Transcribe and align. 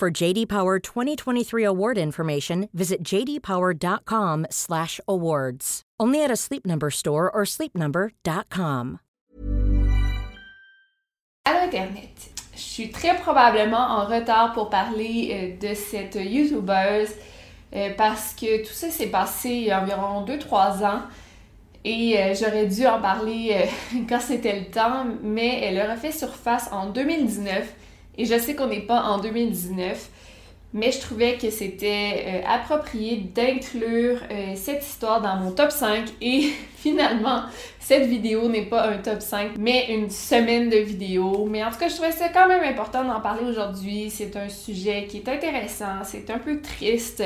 For 0.00 0.10
JD 0.10 0.48
Power 0.48 0.78
2023 0.78 1.62
award 1.62 1.98
information, 1.98 2.70
visit 2.72 3.02
jdpower.com/awards. 3.04 5.82
Only 6.00 6.24
at 6.24 6.30
a 6.30 6.36
Sleep 6.36 6.64
Number 6.64 6.90
store 6.90 7.30
or 7.30 7.44
sleepnumber.com. 7.44 9.00
À 11.44 11.52
l'internet, 11.52 12.30
je 12.54 12.60
suis 12.60 12.90
très 12.90 13.14
probablement 13.18 13.76
en 13.76 14.06
retard 14.06 14.54
pour 14.54 14.70
parler 14.70 15.32
euh, 15.32 15.58
de 15.68 15.74
cette 15.74 16.14
youtubeuse 16.14 17.10
euh, 17.76 17.90
parce 17.98 18.32
que 18.32 18.66
tout 18.66 18.72
ça 18.72 18.88
s'est 18.88 19.08
passé 19.08 19.50
il 19.50 19.64
y 19.64 19.70
a 19.70 19.82
environ 19.82 20.24
2-3 20.24 20.82
ans 20.82 21.02
et 21.84 22.18
euh, 22.18 22.34
j'aurais 22.34 22.64
dû 22.64 22.86
en 22.86 23.02
parler 23.02 23.68
quand 24.08 24.20
c'était 24.20 24.60
le 24.60 24.70
temps, 24.70 25.04
mais 25.22 25.60
elle 25.62 25.78
a 25.78 25.92
refait 25.92 26.10
surface 26.10 26.70
en 26.72 26.86
2019 26.86 27.70
et 28.16 28.24
je 28.24 28.38
sais 28.38 28.54
qu'on 28.54 28.66
n'est 28.66 28.80
pas 28.80 29.02
en 29.02 29.18
2019, 29.18 30.10
mais 30.72 30.92
je 30.92 31.00
trouvais 31.00 31.36
que 31.36 31.50
c'était 31.50 32.24
euh, 32.26 32.40
approprié 32.46 33.16
d'inclure 33.16 34.18
euh, 34.30 34.52
cette 34.54 34.86
histoire 34.86 35.20
dans 35.20 35.36
mon 35.36 35.50
top 35.50 35.72
5 35.72 36.04
et 36.20 36.50
finalement, 36.76 37.42
cette 37.80 38.06
vidéo 38.06 38.48
n'est 38.48 38.66
pas 38.66 38.88
un 38.88 38.98
top 38.98 39.20
5, 39.20 39.52
mais 39.58 39.86
une 39.92 40.10
semaine 40.10 40.70
de 40.70 40.76
vidéos. 40.76 41.46
Mais 41.46 41.64
en 41.64 41.70
tout 41.70 41.78
cas, 41.78 41.88
je 41.88 41.94
trouvais 41.94 42.12
ça 42.12 42.28
quand 42.28 42.46
même 42.46 42.62
important 42.62 43.04
d'en 43.04 43.20
parler 43.20 43.44
aujourd'hui. 43.48 44.10
C'est 44.10 44.36
un 44.36 44.48
sujet 44.48 45.06
qui 45.08 45.18
est 45.18 45.28
intéressant, 45.28 46.04
c'est 46.04 46.30
un 46.30 46.38
peu 46.38 46.60
triste. 46.60 47.24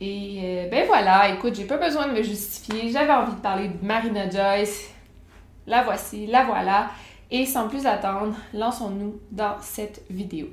Et 0.00 0.40
euh, 0.42 0.68
ben 0.70 0.86
voilà, 0.86 1.30
écoute, 1.30 1.54
j'ai 1.54 1.64
pas 1.64 1.78
besoin 1.78 2.08
de 2.08 2.12
me 2.12 2.22
justifier. 2.22 2.90
J'avais 2.90 3.12
envie 3.12 3.34
de 3.34 3.40
parler 3.40 3.68
de 3.68 3.86
Marina 3.86 4.28
Joyce. 4.28 4.90
La 5.66 5.82
voici, 5.82 6.26
la 6.26 6.44
voilà. 6.44 6.90
Et 7.32 7.46
sans 7.46 7.68
plus 7.68 7.86
attendre, 7.86 8.34
lançons-nous 8.52 9.20
dans 9.30 9.54
cette 9.60 10.02
vidéo. 10.10 10.48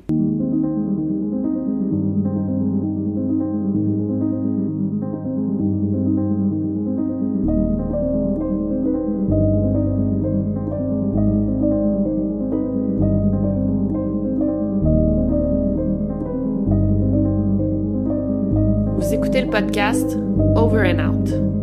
Vous 18.97 19.13
écoutez 19.13 19.41
le 19.41 19.49
podcast 19.49 20.15
Over 20.55 20.93
and 20.93 20.99
Out. 20.99 21.56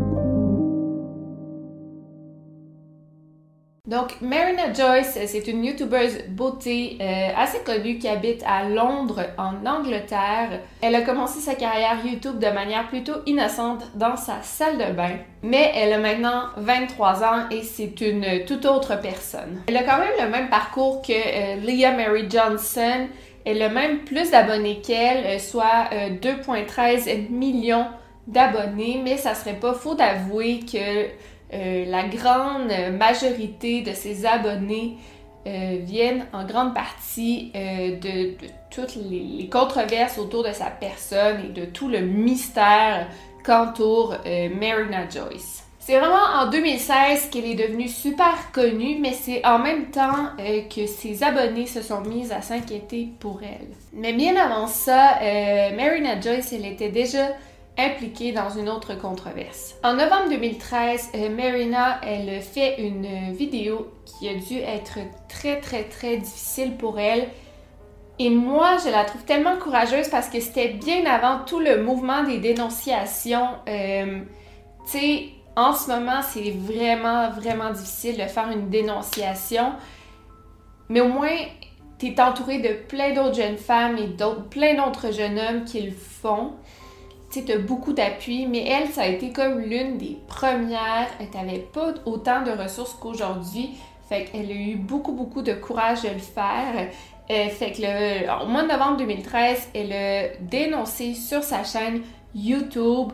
Donc, 3.87 4.19
Marina 4.23 4.73
Joyce, 4.73 5.19
c'est 5.27 5.47
une 5.47 5.63
youtubeuse 5.63 6.25
beauté 6.31 6.97
euh, 7.03 7.29
assez 7.37 7.59
connue 7.59 7.99
qui 7.99 8.09
habite 8.09 8.43
à 8.47 8.67
Londres, 8.67 9.27
en 9.37 9.67
Angleterre. 9.67 10.63
Elle 10.81 10.95
a 10.95 11.03
commencé 11.03 11.41
sa 11.41 11.55
carrière 11.55 11.99
YouTube 12.03 12.39
de 12.39 12.47
manière 12.47 12.89
plutôt 12.89 13.17
innocente 13.27 13.83
dans 13.95 14.17
sa 14.17 14.41
salle 14.41 14.79
de 14.79 14.91
bain, 14.95 15.19
mais 15.43 15.71
elle 15.75 15.93
a 15.93 15.99
maintenant 15.99 16.45
23 16.57 17.25
ans 17.25 17.49
et 17.51 17.61
c'est 17.61 18.01
une 18.01 18.47
toute 18.47 18.65
autre 18.65 18.99
personne. 19.03 19.61
Elle 19.69 19.77
a 19.77 19.83
quand 19.83 19.99
même 19.99 20.15
le 20.19 20.31
même 20.31 20.49
parcours 20.49 21.03
que 21.03 21.13
euh, 21.13 21.57
Leah 21.57 21.93
Mary 21.93 22.25
Johnson. 22.31 23.09
Elle 23.45 23.61
a 23.61 23.69
même 23.69 23.99
plus 23.99 24.31
d'abonnés 24.31 24.81
qu'elle, 24.81 25.27
euh, 25.27 25.39
soit 25.39 25.91
2,13 26.23 27.29
millions 27.29 27.85
d'abonnés, 28.27 29.03
mais 29.05 29.19
ça 29.19 29.35
serait 29.35 29.61
pas 29.61 29.75
faux 29.75 29.95
d'avouer 29.95 30.61
que 30.61 31.09
euh, 31.55 31.85
la 31.87 32.05
grande 32.05 32.73
majorité 32.99 33.83
de 33.83 33.93
ses 33.93 34.27
abonnés 34.27 34.97
euh, 35.47 35.79
viennent 35.83 36.27
en 36.33 36.45
grande 36.45 36.75
partie 36.75 37.53
euh, 37.55 37.97
de, 37.99 38.35
toutes 38.71 38.97
les, 38.97 39.49
controverses 39.49 40.19
autour 40.19 40.43
de 40.43 40.53
sa 40.53 40.67
personne 40.67 41.47
et 41.47 41.53
de 41.53 41.65
tout 41.67 41.89
le 41.89 42.01
mystère 42.01 43.07
qu'entoure 43.45 44.17
Marina 44.59 45.09
Joyce. 45.09 45.63
C'est 45.79 45.99
vraiment 45.99 46.41
en 46.41 46.49
2016 46.49 47.29
qu'elle 47.31 47.45
est 47.45 47.55
devenue 47.55 47.89
super 47.89 48.51
connue, 48.53 48.97
mais 48.99 49.13
c'est 49.13 49.45
en 49.45 49.59
même 49.59 49.91
temps 49.91 50.31
que 50.75 50.87
ses 50.87 51.23
abonnés 51.23 51.67
se 51.67 51.83
sont 51.83 52.01
mis 52.01 52.33
à 52.33 52.41
s'inquiéter 52.41 53.11
pour 53.21 53.41
elle. 53.43 53.69
Mais 53.93 54.15
bien 54.15 54.35
avant 54.35 54.67
ça, 54.67 55.19
Marina 55.77 56.19
Joyce, 56.19 56.55
elle 56.55 56.65
était 56.65 56.89
déjà 56.89 57.29
impliquée 57.79 58.33
dans 58.33 58.51
une 58.51 58.69
autre 58.69 58.95
controverse. 58.95 59.75
En 59.83 59.95
novembre 59.95 60.29
2013, 60.31 61.11
euh, 61.15 61.29
Marina, 61.31 62.01
elle 62.03 62.41
fait 62.41 62.81
une 62.81 63.33
vidéo 63.33 63.93
qui 64.05 64.29
a 64.29 64.35
dû 64.35 64.59
être 64.59 64.99
très 65.29 65.61
très 65.61 65.85
très 65.85 66.19
difficile 66.19 66.77
pour 66.77 66.99
elle. 66.99 67.29
Et 68.19 68.31
moi, 68.31 68.77
je 68.85 68.91
la 68.91 69.05
trouve 69.05 69.25
tellement 69.25 69.57
courageuse 69.57 70.09
parce 70.09 70.29
que 70.29 70.39
c'était 70.41 70.69
bien 70.69 71.05
avant 71.05 71.45
tout 71.45 71.59
le 71.59 71.83
mouvement 71.83 72.23
des 72.23 72.39
dénonciations. 72.39 73.49
Euh, 73.69 74.21
tu 74.87 74.99
sais, 74.99 75.29
en 75.57 75.73
ce 75.73 75.91
moment, 75.91 76.23
c'est 76.23 76.53
vraiment, 76.53 77.31
vraiment 77.31 77.71
difficile 77.71 78.17
de 78.17 78.29
faire 78.29 78.51
une 78.51 78.69
dénonciation. 78.69 79.73
Mais 80.89 81.01
au 81.01 81.09
moins, 81.09 81.37
tu 81.99 82.07
es 82.07 82.21
entouré 82.21 82.59
de 82.59 82.75
plein 82.87 83.15
d'autres 83.15 83.35
jeunes 83.35 83.57
femmes 83.57 83.99
et 83.99 84.09
plein 84.51 84.75
d'autres 84.75 85.13
jeunes 85.13 85.39
hommes 85.39 85.65
qui 85.65 85.83
le 85.83 85.93
font 85.93 86.53
tu 87.43 87.59
beaucoup 87.59 87.93
d'appui, 87.93 88.47
mais 88.47 88.67
elle, 88.69 88.89
ça 88.89 89.03
a 89.03 89.07
été 89.07 89.33
comme 89.33 89.59
l'une 89.59 89.99
des 89.99 90.19
premières. 90.29 91.09
Elle 91.19 91.31
n'avait 91.35 91.59
pas 91.59 91.95
autant 92.05 92.43
de 92.43 92.51
ressources 92.51 92.95
qu'aujourd'hui. 92.95 93.71
Fait 94.09 94.25
qu'elle 94.25 94.51
a 94.51 94.55
eu 94.55 94.77
beaucoup, 94.77 95.13
beaucoup 95.13 95.43
de 95.43 95.55
courage 95.55 96.03
de 96.03 96.11
le 96.11 96.19
faire. 96.19 96.89
Euh, 97.31 97.49
fait 97.49 97.73
que 97.73 97.81
le, 97.81 98.45
au 98.45 98.47
mois 98.49 98.63
de 98.63 98.69
novembre 98.69 98.99
2013, 98.99 99.71
elle 99.75 99.93
a 99.93 100.29
dénoncé 100.41 101.15
sur 101.15 101.43
sa 101.43 101.65
chaîne 101.65 102.03
YouTube 102.35 103.13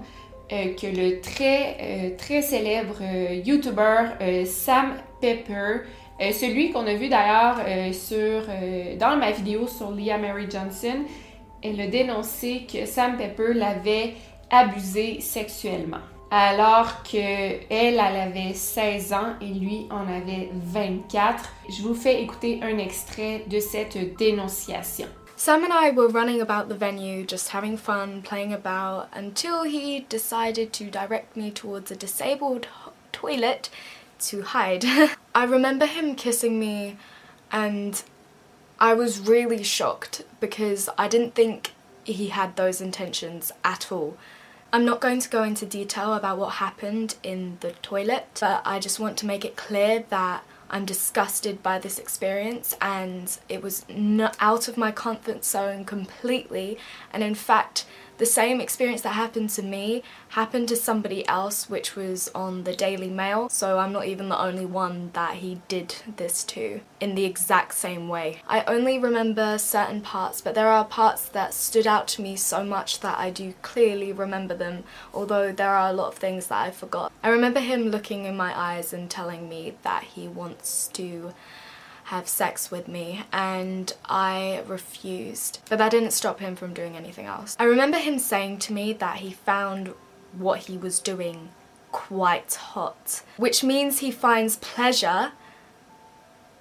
euh, 0.52 0.74
que 0.74 0.86
le 0.86 1.20
très, 1.20 1.76
euh, 1.80 2.10
très 2.18 2.42
célèbre 2.42 2.96
YouTuber 3.44 4.44
Sam 4.46 4.94
Pepper, 5.20 5.82
celui 6.32 6.70
qu'on 6.72 6.86
a 6.86 6.94
vu 6.94 7.08
d'ailleurs 7.08 7.60
sur 7.92 8.42
dans 8.98 9.16
ma 9.16 9.30
vidéo 9.30 9.66
sur 9.66 9.90
Leah 9.90 10.18
Mary 10.18 10.46
Johnson, 10.50 11.04
elle 11.62 11.80
a 11.80 11.86
dénoncé 11.86 12.66
que 12.70 12.86
Sam 12.86 13.16
Pepper 13.16 13.54
l'avait 13.54 14.14
abusé 14.50 15.20
sexuellement. 15.20 16.00
Alors 16.30 17.02
que 17.02 17.16
elle, 17.16 17.60
elle 17.70 17.98
avait 17.98 18.54
16 18.54 19.12
ans 19.12 19.34
et 19.40 19.46
lui 19.46 19.86
en 19.90 20.06
avait 20.06 20.48
24. 20.52 21.44
Je 21.68 21.82
vous 21.82 21.94
fais 21.94 22.22
écouter 22.22 22.60
un 22.62 22.78
extrait 22.78 23.44
de 23.48 23.58
cette 23.58 24.16
dénonciation. 24.16 25.08
Sam 25.36 25.64
and 25.64 25.72
I 25.72 25.90
were 25.90 26.08
running 26.08 26.42
about 26.42 26.68
the 26.68 26.76
venue, 26.76 27.24
just 27.24 27.48
having 27.48 27.78
fun, 27.78 28.20
playing 28.22 28.52
about, 28.52 29.08
until 29.14 29.64
he 29.64 30.04
decided 30.08 30.70
to 30.74 30.90
direct 30.90 31.34
me 31.34 31.50
towards 31.50 31.90
a 31.90 31.96
disabled 31.96 32.66
toilet 33.10 33.70
to 34.28 34.42
hide. 34.42 34.84
I 35.34 35.44
remember 35.44 35.86
him 35.86 36.14
kissing 36.14 36.60
me 36.60 36.98
and 37.50 38.02
I 38.80 38.94
was 38.94 39.20
really 39.20 39.62
shocked 39.62 40.24
because 40.40 40.88
I 40.96 41.06
didn't 41.06 41.34
think 41.34 41.72
he 42.04 42.28
had 42.28 42.56
those 42.56 42.80
intentions 42.80 43.52
at 43.62 43.92
all. 43.92 44.16
I'm 44.72 44.84
not 44.84 45.00
going 45.00 45.20
to 45.20 45.28
go 45.28 45.42
into 45.42 45.66
detail 45.66 46.14
about 46.14 46.38
what 46.38 46.54
happened 46.54 47.16
in 47.22 47.58
the 47.60 47.72
toilet, 47.72 48.38
but 48.40 48.62
I 48.64 48.78
just 48.78 48.98
want 48.98 49.18
to 49.18 49.26
make 49.26 49.44
it 49.44 49.56
clear 49.56 50.04
that 50.08 50.44
I'm 50.70 50.84
disgusted 50.84 51.62
by 51.62 51.78
this 51.78 51.98
experience 51.98 52.76
and 52.80 53.36
it 53.48 53.62
was 53.62 53.84
out 54.38 54.68
of 54.68 54.76
my 54.76 54.92
comfort 54.92 55.44
zone 55.44 55.84
completely. 55.84 56.78
And 57.12 57.22
in 57.22 57.34
fact, 57.34 57.84
the 58.20 58.26
same 58.26 58.60
experience 58.60 59.00
that 59.00 59.14
happened 59.14 59.48
to 59.48 59.62
me 59.62 60.02
happened 60.28 60.68
to 60.68 60.76
somebody 60.76 61.26
else, 61.26 61.70
which 61.70 61.96
was 61.96 62.30
on 62.34 62.64
the 62.64 62.76
Daily 62.76 63.08
Mail. 63.08 63.48
So 63.48 63.78
I'm 63.78 63.94
not 63.94 64.04
even 64.04 64.28
the 64.28 64.38
only 64.38 64.66
one 64.66 65.08
that 65.14 65.36
he 65.36 65.62
did 65.68 65.96
this 66.18 66.44
to 66.44 66.82
in 67.00 67.14
the 67.14 67.24
exact 67.24 67.74
same 67.74 68.08
way. 68.08 68.42
I 68.46 68.62
only 68.64 68.98
remember 68.98 69.56
certain 69.56 70.02
parts, 70.02 70.42
but 70.42 70.54
there 70.54 70.68
are 70.68 70.84
parts 70.84 71.30
that 71.30 71.54
stood 71.54 71.86
out 71.86 72.06
to 72.08 72.22
me 72.22 72.36
so 72.36 72.62
much 72.62 73.00
that 73.00 73.18
I 73.18 73.30
do 73.30 73.54
clearly 73.62 74.12
remember 74.12 74.54
them, 74.54 74.84
although 75.14 75.50
there 75.50 75.70
are 75.70 75.88
a 75.88 75.94
lot 75.94 76.08
of 76.08 76.18
things 76.18 76.48
that 76.48 76.60
I 76.60 76.70
forgot. 76.70 77.10
I 77.22 77.30
remember 77.30 77.60
him 77.60 77.88
looking 77.88 78.26
in 78.26 78.36
my 78.36 78.52
eyes 78.54 78.92
and 78.92 79.10
telling 79.10 79.48
me 79.48 79.76
that 79.82 80.04
he 80.04 80.28
wants 80.28 80.88
to 80.88 81.32
have 82.10 82.26
sex 82.26 82.72
with 82.72 82.88
me 82.88 83.22
and 83.32 83.92
I 84.04 84.64
refused. 84.66 85.60
But 85.68 85.78
that 85.78 85.92
didn't 85.92 86.10
stop 86.10 86.40
him 86.40 86.56
from 86.56 86.74
doing 86.74 86.96
anything 86.96 87.26
else. 87.26 87.56
I 87.58 87.64
remember 87.64 87.98
him 87.98 88.18
saying 88.18 88.58
to 88.66 88.72
me 88.72 88.92
that 88.94 89.18
he 89.18 89.30
found 89.30 89.94
what 90.36 90.60
he 90.66 90.76
was 90.76 90.98
doing 90.98 91.50
quite 91.92 92.54
hot, 92.54 93.22
which 93.36 93.62
means 93.62 93.98
he 93.98 94.10
finds 94.10 94.56
pleasure 94.56 95.32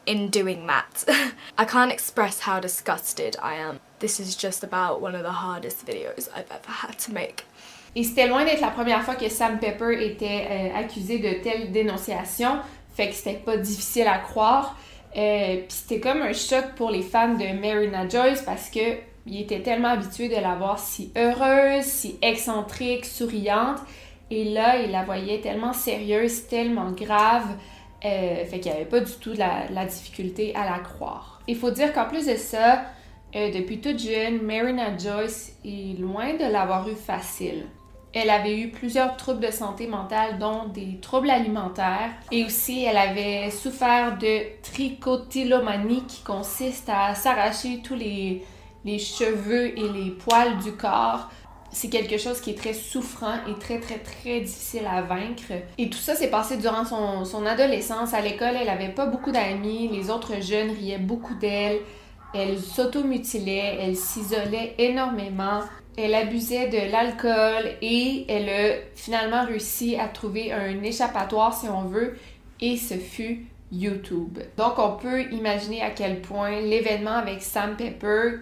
in 0.06 0.30
doing 0.30 0.68
that. 0.68 1.04
I 1.58 1.66
can't 1.66 1.92
express 1.92 2.42
how 2.42 2.60
disgusted 2.60 3.36
I 3.42 3.56
am. 3.56 3.80
This 4.00 4.20
is 4.20 4.36
just 4.36 4.64
about 4.64 5.02
one 5.02 5.16
of 5.16 5.24
the 5.24 5.32
hardest 5.32 5.86
videos 5.86 6.30
I've 6.36 6.52
ever 6.52 6.72
had 6.72 7.00
to 7.00 7.14
make. 7.14 7.46
Et 7.96 8.04
c'était 8.04 8.28
loin 8.28 8.46
d'être 8.46 8.62
la 8.62 8.70
première 8.70 9.04
fois 9.04 9.16
que 9.16 9.28
Sam 9.30 9.58
Pepper 9.60 9.94
était 10.00 10.48
euh, 10.48 10.76
accusé 10.78 11.18
de 11.18 11.42
telles 11.42 11.72
dénonciations, 11.72 12.62
fait 12.96 13.10
que 13.10 13.16
c'était 13.16 13.40
pas 13.40 13.58
difficile 13.58 14.08
à 14.08 14.20
croire. 14.20 14.76
Euh, 15.18 15.62
c'était 15.68 16.00
comme 16.00 16.22
un 16.22 16.34
choc 16.34 16.76
pour 16.76 16.92
les 16.92 17.02
fans 17.02 17.34
de 17.34 17.60
Marina 17.60 18.08
Joyce 18.08 18.44
parce 18.44 18.70
que 18.70 18.98
il 19.26 19.42
était 19.42 19.62
tellement 19.62 19.90
habitué 19.90 20.28
de 20.28 20.36
la 20.36 20.56
voir 20.56 20.80
si 20.80 21.12
heureuse, 21.16 21.84
si 21.84 22.18
excentrique, 22.22 23.06
souriante. 23.06 23.80
Et 24.32 24.46
là, 24.46 24.78
il 24.78 24.92
la 24.92 25.04
voyait 25.04 25.40
tellement 25.40 25.74
sérieuse, 25.74 26.48
tellement 26.48 26.92
grave. 26.92 27.48
Euh, 28.06 28.46
fait 28.46 28.60
qu'il 28.60 28.72
n'y 28.72 28.78
avait 28.78 28.90
pas 28.90 29.02
du 29.02 29.12
tout 29.14 29.34
la, 29.34 29.70
la, 29.72 29.86
difficulté 29.86 30.56
à 30.56 30.64
la 30.66 30.80
croire. 30.80 31.42
Il 31.48 31.58
faut 31.58 31.72
dire 31.72 31.92
qu'en 31.94 32.06
plus 32.06 32.26
de 32.26 32.36
ça, 32.36 32.86
euh, 33.36 33.52
depuis 33.52 33.82
toute 33.82 34.00
jeune, 34.00 34.42
Marina 34.42 34.98
Joyce 34.98 35.54
est 35.66 36.00
loin 36.00 36.34
de 36.34 36.52
l'avoir 36.52 36.88
eu 36.88 36.96
facile. 36.96 37.66
Elle 38.14 38.30
avait 38.30 38.58
eu 38.58 38.70
plusieurs 38.70 39.18
troubles 39.18 39.46
de 39.46 39.52
santé 39.52 39.88
mentale, 39.88 40.40
dont 40.40 40.66
des 40.66 41.00
troubles 41.00 41.30
alimentaires. 41.30 42.12
Et 42.32 42.44
aussi, 42.44 42.84
elle 42.84 42.98
avait 42.98 43.52
souffert 43.52 44.18
de 44.18 44.62
tricotylomanie, 44.64 46.04
qui 46.08 46.24
consiste 46.24 46.90
à 46.90 47.14
s'arracher 47.16 47.82
tous 47.84 47.96
les, 47.96 48.44
les 48.86 49.00
cheveux 49.00 49.78
et 49.78 49.90
les 49.90 50.12
poils 50.12 50.58
du 50.58 50.72
corps 50.72 51.30
c'est 51.72 51.90
quelque 51.90 52.18
chose 52.18 52.42
qui 52.42 52.52
est 52.52 52.58
très 52.58 52.74
souffrant 52.74 53.36
et 53.48 53.58
très, 53.60 53.80
très, 53.80 54.00
très 54.00 54.42
difficile 54.42 54.88
à 54.88 55.02
vaincre. 55.02 55.54
Et 55.78 55.90
tout 55.90 56.00
ça 56.00 56.16
s'est 56.16 56.30
passé 56.30 56.58
durant 56.58 56.86
son, 56.86 57.26
son 57.26 57.46
adolescence. 57.46 58.14
À 58.14 58.22
l'école, 58.22 58.56
elle 58.60 58.70
avait 58.70 58.90
pas 58.90 59.06
beaucoup 59.06 59.32
d'amis. 59.32 59.88
Les 59.88 60.10
autres 60.10 60.42
jeunes 60.42 60.72
riaient 60.72 60.98
beaucoup 60.98 61.36
d'elle. 61.36 61.80
Elle 62.34 62.60
s'automutilait. 62.60 63.78
Elle 63.82 63.96
s'isolait 63.96 64.76
énormément. 64.78 65.62
Elle 66.02 66.16
abusait 66.16 66.70
de 66.70 66.90
l'alcool 66.92 67.76
et 67.82 68.26
elle 68.30 68.48
a 68.48 68.78
finalement 68.96 69.46
réussi 69.46 69.98
à 69.98 70.08
trouver 70.08 70.54
un 70.54 70.82
échappatoire, 70.82 71.54
si 71.54 71.68
on 71.68 71.84
veut, 71.84 72.18
et 72.62 72.78
ce 72.78 72.94
fut 72.94 73.48
YouTube. 73.70 74.40
Donc, 74.56 74.80
on 74.80 74.94
peut 74.96 75.24
imaginer 75.34 75.82
à 75.82 75.90
quel 75.90 76.22
point 76.22 76.62
l'événement 76.62 77.16
avec 77.16 77.42
Sam 77.42 77.76
Pepper 77.76 78.38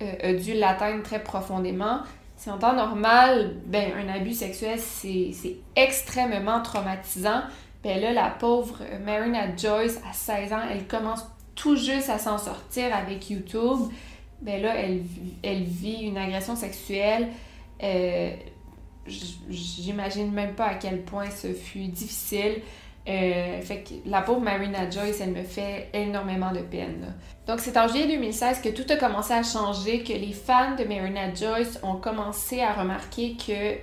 euh, 0.00 0.12
a 0.22 0.32
dû 0.32 0.54
l'atteindre 0.54 1.02
très 1.02 1.22
profondément. 1.22 2.00
Si 2.36 2.50
en 2.50 2.56
temps 2.56 2.74
normal, 2.74 3.56
ben, 3.66 3.92
un 3.94 4.08
abus 4.08 4.32
sexuel, 4.32 4.78
c'est 4.78 5.56
extrêmement 5.76 6.62
traumatisant. 6.62 7.42
Ben 7.84 8.00
là, 8.00 8.12
la 8.12 8.30
pauvre 8.30 8.78
Marina 9.04 9.54
Joyce, 9.54 10.00
à 10.08 10.14
16 10.14 10.52
ans, 10.54 10.62
elle 10.70 10.86
commence 10.86 11.26
tout 11.54 11.76
juste 11.76 12.08
à 12.08 12.18
s'en 12.18 12.38
sortir 12.38 12.94
avec 12.94 13.28
YouTube. 13.28 13.90
Ben 14.42 14.60
là, 14.62 14.74
elle, 14.76 15.02
elle 15.42 15.62
vit 15.62 16.02
une 16.02 16.18
agression 16.18 16.56
sexuelle. 16.56 17.28
Euh, 17.82 18.30
J'imagine 19.48 20.32
même 20.32 20.54
pas 20.54 20.66
à 20.66 20.74
quel 20.74 21.02
point 21.02 21.30
ce 21.30 21.52
fut 21.52 21.86
difficile. 21.86 22.60
Euh, 23.08 23.60
fait 23.62 23.84
que 23.84 23.94
la 24.04 24.20
pauvre 24.20 24.40
Marina 24.40 24.90
Joyce, 24.90 25.20
elle 25.20 25.30
me 25.30 25.44
fait 25.44 25.90
énormément 25.94 26.50
de 26.50 26.58
peine. 26.58 27.14
Donc 27.46 27.60
c'est 27.60 27.76
en 27.76 27.86
juillet 27.86 28.08
2016 28.08 28.62
que 28.62 28.70
tout 28.70 28.84
a 28.92 28.96
commencé 28.96 29.32
à 29.32 29.44
changer, 29.44 30.02
que 30.02 30.12
les 30.12 30.32
fans 30.32 30.74
de 30.74 30.82
Marina 30.82 31.32
Joyce 31.32 31.78
ont 31.84 31.94
commencé 31.94 32.60
à 32.60 32.72
remarquer 32.72 33.36
que 33.36 33.52
euh, 33.52 33.76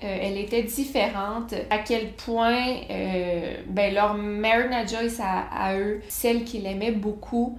elle 0.00 0.38
était 0.38 0.62
différente, 0.62 1.54
à 1.70 1.78
quel 1.78 2.12
point 2.12 2.82
ben, 3.68 3.92
leur 3.92 4.14
Marina 4.14 4.86
Joyce 4.86 5.20
à 5.20 5.76
eux, 5.76 6.00
celle 6.08 6.44
qu'ils 6.44 6.66
aimaient 6.66 6.92
beaucoup, 6.92 7.58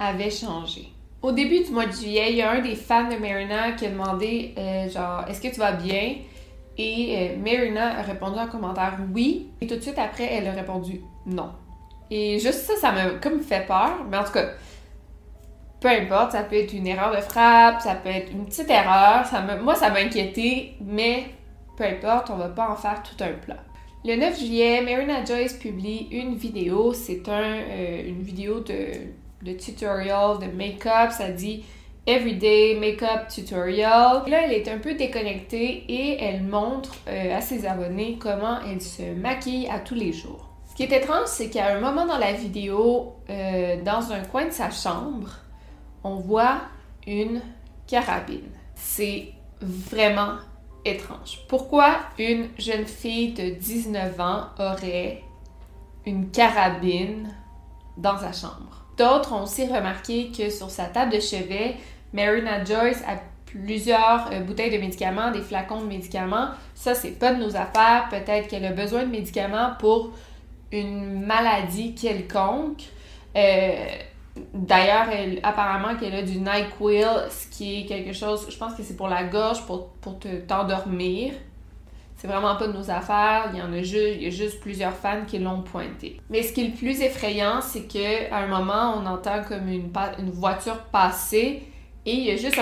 avait 0.00 0.30
changé. 0.30 0.95
Au 1.26 1.32
début 1.32 1.64
du 1.64 1.72
mois 1.72 1.86
de 1.86 1.90
juillet, 1.90 2.30
il 2.30 2.36
y 2.36 2.42
a 2.42 2.52
un 2.52 2.60
des 2.60 2.76
fans 2.76 3.08
de 3.08 3.16
Marina 3.16 3.72
qui 3.72 3.84
a 3.84 3.90
demandé 3.90 4.54
genre 4.94 5.24
est-ce 5.28 5.40
que 5.40 5.48
tu 5.48 5.58
vas 5.58 5.72
bien? 5.72 6.18
Et 6.78 7.16
euh, 7.18 7.36
Marina 7.42 7.98
a 7.98 8.02
répondu 8.02 8.38
en 8.38 8.46
commentaire 8.46 8.96
oui. 9.12 9.48
Et 9.60 9.66
tout 9.66 9.74
de 9.74 9.80
suite 9.80 9.98
après, 9.98 10.32
elle 10.32 10.46
a 10.46 10.52
répondu 10.52 11.00
non. 11.26 11.50
Et 12.12 12.38
juste 12.38 12.60
ça, 12.60 12.76
ça 12.76 12.92
m'a 12.92 13.10
comme 13.20 13.40
fait 13.40 13.66
peur. 13.66 14.04
Mais 14.08 14.18
en 14.18 14.22
tout 14.22 14.34
cas, 14.34 14.50
peu 15.80 15.88
importe, 15.88 16.30
ça 16.30 16.44
peut 16.44 16.54
être 16.54 16.72
une 16.72 16.86
erreur 16.86 17.10
de 17.10 17.20
frappe, 17.20 17.80
ça 17.80 17.96
peut 17.96 18.10
être 18.10 18.30
une 18.30 18.46
petite 18.46 18.70
erreur. 18.70 19.26
Ça 19.26 19.42
moi, 19.60 19.74
ça 19.74 19.90
m'a 19.90 19.98
inquiété, 19.98 20.74
mais 20.80 21.24
peu 21.76 21.82
importe, 21.82 22.30
on 22.30 22.36
va 22.36 22.50
pas 22.50 22.70
en 22.70 22.76
faire 22.76 23.02
tout 23.02 23.24
un 23.24 23.32
plat. 23.32 23.64
Le 24.04 24.14
9 24.14 24.38
juillet, 24.38 24.80
Marina 24.80 25.24
Joyce 25.24 25.54
publie 25.54 26.06
une 26.12 26.36
vidéo. 26.36 26.92
C'est 26.92 27.28
un, 27.28 27.56
euh, 27.68 28.08
une 28.08 28.22
vidéo 28.22 28.60
de, 28.60 28.92
de 29.46 29.52
tutorial 29.52 30.38
de 30.38 30.46
make-up. 30.46 31.10
Ça 31.12 31.30
dit 31.30 31.64
Everyday 32.06 32.78
Makeup 32.78 33.28
Tutorial. 33.28 34.22
Là, 34.28 34.42
elle 34.44 34.52
est 34.52 34.68
un 34.68 34.78
peu 34.78 34.94
déconnectée 34.94 35.84
et 35.88 36.22
elle 36.22 36.42
montre 36.42 36.94
euh, 37.08 37.36
à 37.36 37.40
ses 37.40 37.66
abonnés 37.66 38.18
comment 38.20 38.58
elle 38.60 38.82
se 38.82 39.14
maquille 39.14 39.68
à 39.68 39.80
tous 39.80 39.94
les 39.94 40.12
jours. 40.12 40.48
Ce 40.70 40.76
qui 40.76 40.82
est 40.82 40.92
étrange, 40.92 41.26
c'est 41.26 41.48
qu'à 41.48 41.74
un 41.74 41.80
moment 41.80 42.06
dans 42.06 42.18
la 42.18 42.32
vidéo, 42.32 43.14
euh, 43.30 43.82
dans 43.82 44.12
un 44.12 44.20
coin 44.20 44.46
de 44.46 44.52
sa 44.52 44.70
chambre, 44.70 45.30
on 46.04 46.16
voit 46.16 46.60
une 47.06 47.40
carabine. 47.86 48.52
C'est 48.74 49.32
vraiment 49.60 50.34
étrange. 50.84 51.40
Pourquoi 51.48 51.96
une 52.18 52.48
jeune 52.58 52.86
fille 52.86 53.32
de 53.32 53.50
19 53.50 54.20
ans 54.20 54.44
aurait 54.58 55.22
une 56.04 56.30
carabine 56.30 57.34
dans 57.96 58.18
sa 58.18 58.32
chambre? 58.32 58.85
D'autres 58.96 59.32
ont 59.32 59.42
aussi 59.42 59.66
remarqué 59.66 60.30
que 60.36 60.50
sur 60.50 60.70
sa 60.70 60.84
table 60.86 61.12
de 61.12 61.20
chevet, 61.20 61.76
Marina 62.12 62.64
Joyce 62.64 63.02
a 63.06 63.16
plusieurs 63.46 64.30
euh, 64.32 64.40
bouteilles 64.40 64.70
de 64.70 64.78
médicaments, 64.78 65.30
des 65.30 65.40
flacons 65.40 65.80
de 65.80 65.86
médicaments. 65.86 66.48
Ça, 66.74 66.94
c'est 66.94 67.18
pas 67.18 67.34
de 67.34 67.42
nos 67.42 67.56
affaires. 67.56 68.08
Peut-être 68.10 68.48
qu'elle 68.48 68.64
a 68.64 68.72
besoin 68.72 69.04
de 69.04 69.10
médicaments 69.10 69.72
pour 69.78 70.10
une 70.72 71.24
maladie 71.24 71.94
quelconque. 71.94 72.82
Euh, 73.36 73.86
d'ailleurs, 74.54 75.06
apparemment 75.42 75.96
qu'elle 75.96 76.14
a 76.14 76.22
du 76.22 76.38
NyQuil, 76.38 77.04
ce 77.30 77.46
qui 77.48 77.80
est 77.80 77.86
quelque 77.86 78.12
chose, 78.12 78.46
je 78.48 78.56
pense 78.56 78.74
que 78.74 78.82
c'est 78.82 78.96
pour 78.96 79.08
la 79.08 79.24
gorge, 79.24 79.64
pour, 79.66 79.88
pour 80.00 80.18
te, 80.18 80.28
t'endormir. 80.28 81.32
C'est 82.26 82.32
vraiment 82.32 82.56
pas 82.56 82.66
de 82.66 82.72
nos 82.72 82.90
affaires. 82.90 83.50
Il 83.52 83.58
y 83.58 83.62
en 83.62 83.72
a 83.72 83.82
juste, 83.82 84.16
il 84.16 84.22
y 84.22 84.26
a 84.26 84.30
juste 84.30 84.60
plusieurs 84.60 84.94
fans 84.94 85.24
qui 85.26 85.38
l'ont 85.38 85.62
pointé. 85.62 86.20
Mais 86.28 86.42
ce 86.42 86.52
qui 86.52 86.62
est 86.62 86.68
le 86.68 86.74
plus 86.74 87.00
effrayant, 87.00 87.60
c'est 87.60 87.86
que 87.86 88.32
à 88.32 88.38
un 88.38 88.46
moment, 88.48 88.96
on 88.96 89.06
entend 89.06 89.42
comme 89.48 89.68
une, 89.68 89.90
une 90.18 90.30
voiture 90.30 90.78
passer 90.90 91.62
et 92.04 92.12
il 92.12 92.24
y 92.24 92.30
a 92.30 92.36
juste. 92.36 92.58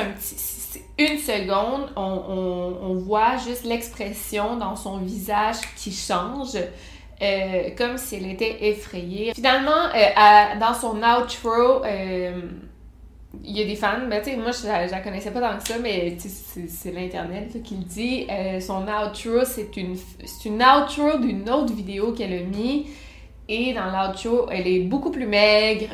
Une 0.99 1.19
seconde, 1.19 1.91
on, 1.97 2.95
voit 2.95 3.37
juste 3.37 3.65
l'expression 3.65 4.57
dans 4.57 4.77
son 4.77 4.99
visage 4.99 5.57
qui 5.77 5.93
change. 5.93 6.57
Euh, 7.23 7.71
comme 7.79 7.97
si 7.97 8.17
elle 8.17 8.27
était 8.27 8.67
effrayée. 8.67 9.33
Finalement, 9.35 9.71
euh, 9.95 10.59
dans 10.59 10.75
son 10.75 10.97
outro, 10.97 11.85
euh, 11.85 12.41
il 13.43 13.57
y 13.57 13.63
a 13.63 13.65
des 13.65 13.77
fans, 13.77 14.07
ben, 14.09 14.23
tu 14.23 14.31
sais, 14.31 14.37
moi 14.37 14.51
je 14.51 14.67
la, 14.67 14.87
la, 14.87 15.01
connaissais 15.01 15.31
pas 15.31 15.41
tant 15.41 15.59
que 15.59 15.67
ça, 15.67 15.79
mais 15.79 16.17
c'est 16.19 16.93
l'internet 16.93 17.63
qui 17.63 17.77
le 17.77 17.85
dit. 17.85 18.27
son 18.61 18.87
outro, 18.87 19.45
c'est 19.45 19.77
une, 19.77 19.97
une 20.45 20.63
outro 20.63 21.19
d'une 21.19 21.49
autre 21.49 21.73
vidéo 21.73 22.13
qu'elle 22.13 22.33
a 22.33 22.43
mis. 22.43 22.87
Et 23.49 23.75
dans 23.75 23.91
l'outro, 23.91 24.49
elle 24.51 24.67
est 24.67 24.81
beaucoup 24.81 25.11
plus 25.11 25.27
maigre. 25.27 25.87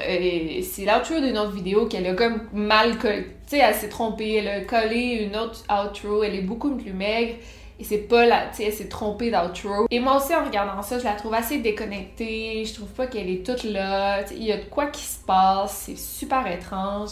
C'est 0.63 0.85
l'outro 0.85 1.21
d'une 1.21 1.37
autre 1.37 1.51
vidéo 1.51 1.87
qu'elle 1.87 2.07
a 2.07 2.15
comme 2.15 2.43
mal 2.53 2.97
collé. 2.99 3.25
Tu 3.49 3.57
sais, 3.57 3.59
elle 3.59 3.75
s'est 3.75 3.89
trompée. 3.89 4.35
Elle 4.35 4.49
a 4.49 4.61
collé 4.61 5.27
une 5.29 5.37
autre 5.37 5.65
outro. 5.69 6.23
Elle 6.23 6.37
est 6.37 6.43
beaucoup 6.43 6.77
plus 6.77 6.93
maigre. 6.93 7.35
Et 7.81 7.85
c'est 7.85 7.99
pas 8.09 8.25
la. 8.25 8.47
Tu 8.49 8.59
sais, 8.59 8.65
elle 8.67 8.73
s'est 8.73 8.89
trompée 8.89 9.33
d'outro. 9.33 9.87
Et 9.91 9.99
moi 9.99 10.19
aussi, 10.19 10.33
en 10.33 10.45
regardant 10.45 10.81
ça, 10.83 11.01
je 11.01 11.05
la 11.05 11.15
trouve 11.15 11.35
assez 11.35 11.59
déconnectée. 11.59 12.65
Je 12.65 12.75
trouve 12.75 12.91
pas 12.91 13.09
qu'elle 13.09 13.29
est 13.29 13.45
toute 13.45 13.65
là. 13.65 14.23
Il 14.31 14.45
y 14.45 14.53
a 14.53 14.59
de 14.59 14.67
quoi 14.67 14.87
qui 14.87 15.03
se 15.03 15.19
passe. 15.19 15.87
C'est 15.87 15.99
super 15.99 16.47
étrange. 16.47 17.11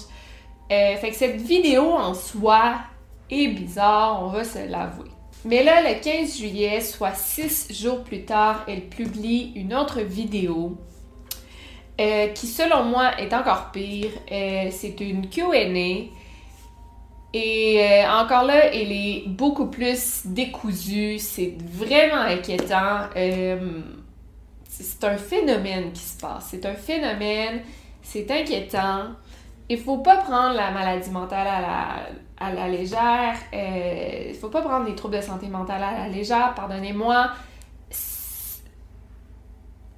Euh, 0.71 0.97
fait 0.97 1.11
que 1.11 1.17
cette 1.17 1.41
vidéo 1.41 1.93
en 1.93 2.13
soi 2.13 2.77
est 3.31 3.49
bizarre, 3.49 4.23
on 4.23 4.29
va 4.29 4.45
se 4.45 4.59
l'avouer. 4.69 5.09
Mais 5.45 5.63
là, 5.63 5.81
le 5.81 6.01
15 6.01 6.37
juillet, 6.37 6.81
soit 6.81 7.15
six 7.15 7.73
jours 7.73 8.03
plus 8.05 8.25
tard, 8.25 8.65
elle 8.69 8.89
publie 8.89 9.53
une 9.55 9.75
autre 9.75 10.01
vidéo 10.01 10.77
euh, 12.01 12.29
qui, 12.29 12.47
selon 12.47 12.85
moi, 12.85 13.19
est 13.19 13.33
encore 13.33 13.71
pire. 13.73 14.11
Euh, 14.31 14.69
c'est 14.71 15.01
une 15.01 15.29
QA. 15.31 15.55
Et 17.35 18.03
encore 18.11 18.45
là, 18.45 18.67
elle 18.73 18.91
est 18.91 19.25
beaucoup 19.27 19.67
plus 19.67 20.27
décousue. 20.27 21.19
C'est 21.19 21.55
vraiment 21.61 22.23
inquiétant. 22.23 23.09
c'est 24.69 25.05
un 25.05 25.17
phénomène 25.17 25.93
qui 25.93 26.03
se 26.03 26.19
passe. 26.19 26.49
C'est 26.51 26.67
un 26.67 26.75
phénomène. 26.75 27.61
c'est 28.03 28.31
inquiétant. 28.31 29.11
Il 29.69 29.79
faut 29.79 29.99
pas 29.99 30.17
prendre 30.17 30.55
la 30.55 30.71
maladie 30.71 31.11
mentale 31.11 31.47
à 31.47 31.61
la, 31.61 32.07
à 32.39 32.53
la 32.53 32.69
légère. 32.69 33.35
Euh, 33.53 34.27
il 34.31 34.35
faut 34.35 34.49
pas 34.49 34.63
prendre 34.63 34.87
les 34.87 34.95
troubles 34.95 35.17
de 35.17 35.21
santé 35.21 35.49
mentale 35.49 35.83
à 35.83 35.99
la 35.99 36.09
légère, 36.09 36.55
pardonnez-moi. 36.55 37.31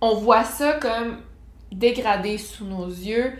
On 0.00 0.14
voit 0.14 0.44
ça 0.44 0.74
comme 0.74 1.18
dégradé 1.70 2.38
sous 2.38 2.64
nos 2.64 2.86
yeux. 2.86 3.32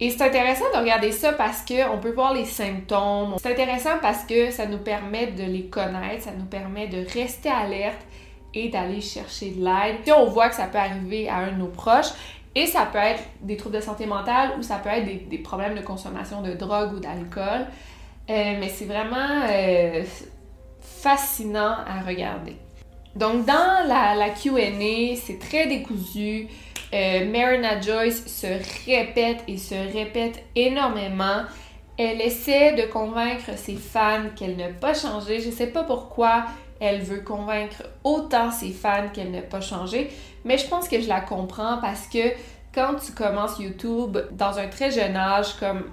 Et 0.00 0.10
c'est 0.10 0.24
intéressant 0.24 0.64
de 0.74 0.78
regarder 0.78 1.12
ça 1.12 1.32
parce 1.32 1.64
qu'on 1.64 1.98
peut 1.98 2.12
voir 2.12 2.34
les 2.34 2.44
symptômes. 2.44 3.36
C'est 3.40 3.52
intéressant 3.52 3.98
parce 4.00 4.24
que 4.24 4.50
ça 4.50 4.66
nous 4.66 4.78
permet 4.78 5.28
de 5.28 5.44
les 5.44 5.66
connaître, 5.66 6.24
ça 6.24 6.32
nous 6.32 6.46
permet 6.46 6.88
de 6.88 7.06
rester 7.12 7.48
alerte 7.48 8.00
et 8.54 8.68
d'aller 8.68 9.00
chercher 9.00 9.50
de 9.50 9.64
l'aide. 9.64 9.98
Si 10.04 10.12
on 10.12 10.26
voit 10.26 10.48
que 10.48 10.56
ça 10.56 10.66
peut 10.66 10.78
arriver 10.78 11.28
à 11.28 11.36
un 11.36 11.52
de 11.52 11.56
nos 11.58 11.68
proches, 11.68 12.12
et 12.54 12.66
ça 12.66 12.86
peut 12.90 12.98
être 12.98 13.22
des 13.40 13.56
troubles 13.56 13.76
de 13.76 13.80
santé 13.80 14.06
mentale 14.06 14.52
ou 14.58 14.62
ça 14.62 14.76
peut 14.76 14.90
être 14.90 15.28
des, 15.28 15.38
problèmes 15.38 15.74
de 15.74 15.80
consommation 15.82 16.42
de 16.42 16.52
drogue 16.52 16.94
ou 16.94 17.00
d'alcool. 17.00 17.66
Euh, 18.30 18.54
mais 18.60 18.68
c'est 18.68 18.84
vraiment 18.84 19.42
euh, 19.48 20.04
fascinant 20.80 21.76
à 21.86 22.02
regarder. 22.06 22.56
Donc, 23.16 23.44
dans 23.44 23.86
la, 23.86 24.14
la 24.14 24.30
QA, 24.30 25.16
c'est 25.16 25.38
très 25.38 25.66
décousu. 25.66 26.48
Euh, 26.94 27.30
Marina 27.30 27.80
Joyce 27.80 28.26
se 28.26 28.46
répète 28.86 29.42
et 29.48 29.56
se 29.56 29.74
répète 29.74 30.44
énormément. 30.54 31.42
Elle 31.98 32.20
essaie 32.20 32.74
de 32.74 32.90
convaincre 32.90 33.56
ses 33.56 33.76
fans 33.76 34.28
qu'elle 34.36 34.56
n'a 34.56 34.68
pas 34.68 34.94
changé. 34.94 35.40
Je 35.40 35.48
ne 35.48 35.52
sais 35.52 35.68
pas 35.68 35.84
pourquoi 35.84 36.44
elle 36.80 37.00
veut 37.00 37.20
convaincre 37.20 37.84
autant 38.02 38.50
ses 38.50 38.70
fans 38.70 39.08
qu'elle 39.12 39.30
n'a 39.30 39.42
pas 39.42 39.60
changé, 39.60 40.10
mais 40.44 40.58
je 40.58 40.66
pense 40.66 40.88
que 40.88 41.00
je 41.00 41.08
la 41.08 41.20
comprends 41.20 41.78
parce 41.78 42.06
que 42.06 42.32
quand 42.74 42.94
tu 42.96 43.12
commences 43.12 43.58
YouTube 43.58 44.18
dans 44.32 44.58
un 44.58 44.68
très 44.68 44.90
jeune 44.90 45.16
âge, 45.16 45.54
comme 45.58 45.84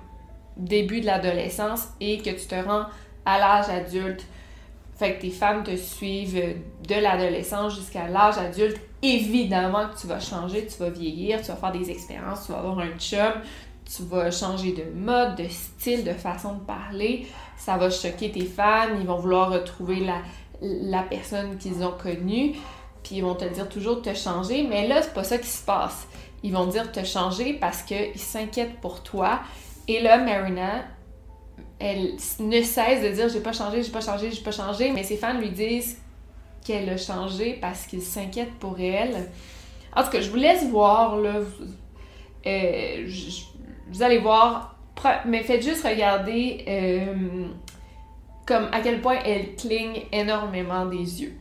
début 0.57 1.01
de 1.01 1.05
l'adolescence, 1.05 1.87
et 1.99 2.17
que 2.19 2.29
tu 2.29 2.47
te 2.47 2.55
rends 2.55 2.85
à 3.25 3.39
l'âge 3.39 3.69
adulte, 3.69 4.25
fait 4.95 5.15
que 5.15 5.21
tes 5.21 5.29
fans 5.29 5.63
te 5.63 5.75
suivent 5.75 6.55
de 6.87 6.95
l'adolescence 6.95 7.75
jusqu'à 7.75 8.07
l'âge 8.07 8.37
adulte, 8.37 8.77
évidemment 9.01 9.87
que 9.87 9.99
tu 9.99 10.07
vas 10.07 10.19
changer, 10.19 10.67
tu 10.67 10.77
vas 10.77 10.89
vieillir, 10.89 11.41
tu 11.41 11.47
vas 11.47 11.55
faire 11.55 11.71
des 11.71 11.89
expériences, 11.89 12.45
tu 12.45 12.51
vas 12.51 12.59
avoir 12.59 12.79
un 12.79 12.97
chum, 12.97 13.33
tu 13.85 14.03
vas 14.03 14.29
changer 14.29 14.73
de 14.73 14.83
mode, 14.93 15.35
de 15.35 15.47
style, 15.47 16.03
de 16.03 16.11
façon 16.13 16.55
de 16.55 16.59
parler. 16.59 17.27
Ça 17.57 17.77
va 17.77 17.89
choquer 17.89 18.31
tes 18.31 18.45
fans, 18.45 18.89
ils 18.99 19.07
vont 19.07 19.17
vouloir 19.17 19.51
retrouver 19.51 20.01
la, 20.01 20.21
la 20.61 21.03
personne 21.03 21.57
qu'ils 21.57 21.83
ont 21.83 21.93
connue, 22.01 22.55
puis 23.03 23.15
ils 23.15 23.21
vont 23.21 23.35
te 23.35 23.45
dire 23.45 23.69
toujours 23.69 24.01
te 24.01 24.13
changer, 24.13 24.63
mais 24.63 24.87
là, 24.87 25.01
c'est 25.01 25.13
pas 25.13 25.23
ça 25.23 25.37
qui 25.37 25.47
se 25.47 25.63
passe. 25.63 26.07
Ils 26.43 26.53
vont 26.53 26.67
dire 26.67 26.91
te 26.91 27.03
changer 27.03 27.53
parce 27.53 27.81
qu'ils 27.81 28.19
s'inquiètent 28.19 28.79
pour 28.81 29.03
toi. 29.03 29.41
Et 29.87 30.01
là, 30.01 30.17
Marina, 30.17 30.85
elle 31.79 32.15
ne 32.39 32.61
cesse 32.61 33.01
de 33.01 33.09
dire 33.09 33.29
j'ai 33.29 33.41
pas 33.41 33.53
changé, 33.53 33.83
j'ai 33.83 33.91
pas 33.91 34.01
changé, 34.01 34.31
j'ai 34.31 34.41
pas 34.41 34.51
changé, 34.51 34.91
mais 34.91 35.03
ses 35.03 35.17
fans 35.17 35.37
lui 35.37 35.49
disent 35.49 35.97
qu'elle 36.63 36.89
a 36.89 36.97
changé 36.97 37.57
parce 37.59 37.85
qu'ils 37.85 38.01
s'inquiètent 38.01 38.57
pour 38.59 38.79
elle. 38.79 39.29
En 39.95 40.03
tout 40.03 40.11
cas, 40.11 40.21
je 40.21 40.29
vous 40.29 40.37
laisse 40.37 40.65
voir, 40.69 41.17
là. 41.17 41.39
Euh, 42.45 43.09
vous 43.87 44.03
allez 44.03 44.19
voir, 44.19 44.77
mais 45.25 45.43
faites 45.43 45.63
juste 45.63 45.85
regarder 45.85 46.63
euh, 46.67 47.47
comme 48.45 48.67
à 48.71 48.81
quel 48.81 49.01
point 49.01 49.17
elle 49.25 49.55
cligne 49.55 50.03
énormément 50.11 50.85
des 50.85 51.21
yeux. 51.21 51.38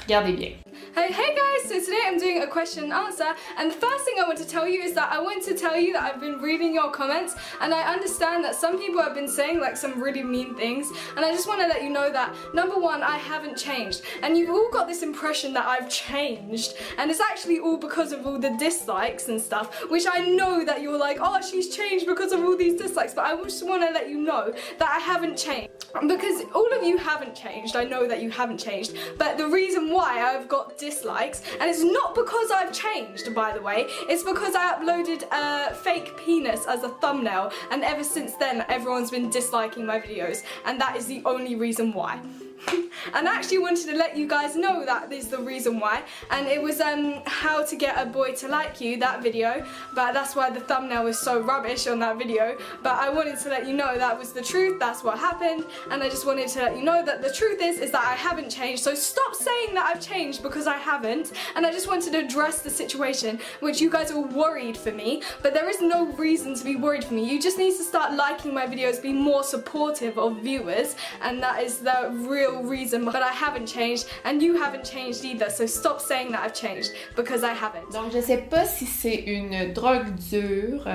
Regardez 0.00 0.36
bien. 0.36 0.62
Hey, 0.94 1.10
hey 1.10 1.34
guys, 1.34 1.70
so 1.70 1.80
today 1.80 2.00
I'm 2.04 2.18
doing 2.18 2.42
a 2.42 2.46
question 2.46 2.84
and 2.84 2.92
answer 2.92 3.34
and 3.56 3.70
the 3.70 3.74
first 3.74 4.04
thing 4.04 4.16
I 4.22 4.26
want 4.26 4.36
to 4.38 4.46
tell 4.46 4.68
you 4.68 4.82
is 4.82 4.92
that 4.92 5.10
I 5.10 5.20
want 5.20 5.42
to 5.44 5.54
tell 5.54 5.74
you 5.74 5.94
that 5.94 6.02
I've 6.02 6.20
been 6.20 6.38
reading 6.38 6.74
your 6.74 6.90
comments 6.90 7.34
and 7.62 7.72
I 7.72 7.90
understand 7.90 8.44
that 8.44 8.54
some 8.54 8.78
people 8.78 9.00
have 9.00 9.14
been 9.14 9.28
saying 9.28 9.58
like 9.58 9.74
some 9.76 10.02
really 10.02 10.22
mean 10.22 10.54
things 10.54 10.90
and 11.16 11.24
I 11.24 11.30
just 11.30 11.48
want 11.48 11.62
to 11.62 11.66
let 11.66 11.82
you 11.82 11.88
know 11.88 12.12
that 12.12 12.34
number 12.52 12.78
one, 12.78 13.02
I 13.02 13.16
haven't 13.16 13.56
changed 13.56 14.02
and 14.22 14.36
you've 14.36 14.50
all 14.50 14.70
got 14.70 14.86
this 14.86 15.02
impression 15.02 15.54
that 15.54 15.66
I've 15.66 15.88
changed 15.88 16.74
and 16.98 17.10
it's 17.10 17.20
actually 17.20 17.58
all 17.58 17.78
because 17.78 18.12
of 18.12 18.26
all 18.26 18.38
the 18.38 18.54
dislikes 18.58 19.28
and 19.28 19.40
stuff 19.40 19.90
which 19.90 20.04
I 20.06 20.18
know 20.18 20.62
that 20.62 20.82
you're 20.82 20.98
like, 20.98 21.18
oh 21.22 21.40
she's 21.40 21.74
changed 21.74 22.06
because 22.06 22.32
of 22.32 22.40
all 22.40 22.56
these 22.56 22.78
dislikes 22.78 23.14
but 23.14 23.24
I 23.24 23.34
just 23.42 23.66
want 23.66 23.82
to 23.82 23.92
let 23.92 24.10
you 24.10 24.18
know 24.18 24.52
that 24.78 24.90
I 24.90 24.98
haven't 24.98 25.38
changed 25.38 25.70
because 26.06 26.42
all 26.54 26.70
of 26.74 26.82
you 26.82 26.98
haven't 26.98 27.34
changed, 27.34 27.76
I 27.76 27.84
know 27.84 28.06
that 28.06 28.22
you 28.22 28.30
haven't 28.30 28.58
changed 28.58 28.94
but 29.16 29.38
the 29.38 29.46
reason 29.46 29.81
why 29.90 30.20
I've 30.20 30.48
got 30.48 30.78
dislikes 30.78 31.42
and 31.60 31.70
it's 31.70 31.82
not 31.82 32.14
because 32.14 32.50
I've 32.50 32.72
changed 32.72 33.34
by 33.34 33.52
the 33.52 33.60
way 33.60 33.86
it's 34.08 34.22
because 34.22 34.54
I 34.54 34.74
uploaded 34.74 35.24
a 35.32 35.74
fake 35.74 36.16
penis 36.16 36.66
as 36.66 36.82
a 36.82 36.88
thumbnail 36.88 37.52
and 37.70 37.82
ever 37.82 38.04
since 38.04 38.34
then 38.34 38.64
everyone's 38.68 39.10
been 39.10 39.30
disliking 39.30 39.86
my 39.86 40.00
videos 40.00 40.42
and 40.64 40.80
that 40.80 40.96
is 40.96 41.06
the 41.06 41.22
only 41.24 41.56
reason 41.56 41.92
why. 41.92 42.20
and 43.14 43.28
I 43.28 43.34
actually 43.34 43.58
wanted 43.58 43.86
to 43.86 43.96
let 43.96 44.16
you 44.16 44.26
guys 44.28 44.56
know 44.56 44.84
that 44.84 45.12
is 45.12 45.28
the 45.28 45.38
reason 45.38 45.80
why. 45.80 46.02
And 46.30 46.46
it 46.46 46.62
was 46.62 46.80
um 46.80 47.22
how 47.26 47.64
to 47.64 47.76
get 47.76 48.00
a 48.00 48.06
boy 48.06 48.32
to 48.36 48.48
like 48.48 48.80
you 48.80 48.98
that 48.98 49.22
video. 49.22 49.64
But 49.94 50.12
that's 50.12 50.36
why 50.36 50.50
the 50.50 50.60
thumbnail 50.60 51.04
was 51.04 51.18
so 51.18 51.40
rubbish 51.40 51.86
on 51.86 51.98
that 52.00 52.18
video. 52.18 52.56
But 52.82 52.94
I 52.94 53.08
wanted 53.10 53.38
to 53.40 53.48
let 53.48 53.66
you 53.66 53.74
know 53.74 53.96
that 53.96 54.18
was 54.18 54.32
the 54.32 54.42
truth. 54.42 54.78
That's 54.78 55.02
what 55.02 55.18
happened. 55.18 55.64
And 55.90 56.02
I 56.02 56.08
just 56.08 56.26
wanted 56.26 56.48
to 56.48 56.58
let 56.60 56.76
you 56.76 56.84
know 56.84 57.04
that 57.04 57.22
the 57.22 57.32
truth 57.32 57.60
is 57.60 57.78
is 57.78 57.90
that 57.92 58.04
I 58.04 58.14
haven't 58.14 58.50
changed. 58.50 58.82
So 58.82 58.94
stop 58.94 59.34
saying 59.34 59.74
that 59.74 59.86
I've 59.86 60.00
changed 60.00 60.42
because 60.42 60.66
I 60.66 60.76
haven't. 60.76 61.32
And 61.56 61.66
I 61.66 61.72
just 61.72 61.88
wanted 61.88 62.12
to 62.12 62.18
address 62.18 62.62
the 62.62 62.70
situation 62.70 63.40
which 63.60 63.80
you 63.80 63.90
guys 63.90 64.10
are 64.10 64.20
worried 64.20 64.76
for 64.76 64.92
me. 64.92 65.22
But 65.42 65.54
there 65.54 65.68
is 65.68 65.80
no 65.80 66.06
reason 66.12 66.54
to 66.54 66.64
be 66.64 66.76
worried 66.76 67.04
for 67.04 67.14
me. 67.14 67.28
You 67.28 67.40
just 67.40 67.58
need 67.58 67.76
to 67.76 67.84
start 67.84 68.14
liking 68.14 68.54
my 68.54 68.66
videos 68.66 69.02
be 69.02 69.12
more 69.12 69.42
supportive 69.42 70.18
of 70.18 70.38
viewers. 70.38 70.96
And 71.20 71.42
that 71.42 71.62
is 71.62 71.78
the 71.78 72.10
real 72.12 72.51
reason, 72.60 73.04
but 73.04 73.16
I 73.16 73.32
haven't 73.32 73.66
changed 73.66 74.06
and 74.24 74.42
you 74.42 74.60
haven't 74.60 74.84
changed 74.84 75.24
either. 75.24 75.50
So 75.50 75.66
stop 75.66 76.00
saying 76.00 76.32
that 76.32 76.42
I've 76.42 76.54
changed 76.54 76.92
because 77.16 77.42
I 77.42 77.52
haven't. 77.52 77.90
Donc 77.92 78.12
je 78.12 78.20
sais 78.20 78.38
pas 78.48 78.64
si 78.66 78.86
c'est 78.86 79.24
une 79.26 79.72
drogue 79.72 80.14
dure 80.30 80.86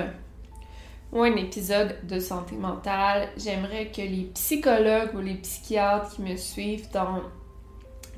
ou 1.12 1.22
un 1.22 1.36
épisode 1.36 1.96
de 2.06 2.20
santé 2.20 2.56
mentale. 2.56 3.28
J'aimerais 3.36 3.86
que 3.86 4.02
les 4.02 4.30
psychologues 4.34 5.14
ou 5.14 5.20
les 5.20 5.34
psychiatres 5.34 6.14
qui 6.14 6.22
me 6.22 6.36
suivent 6.36 6.90
dans, 6.92 7.22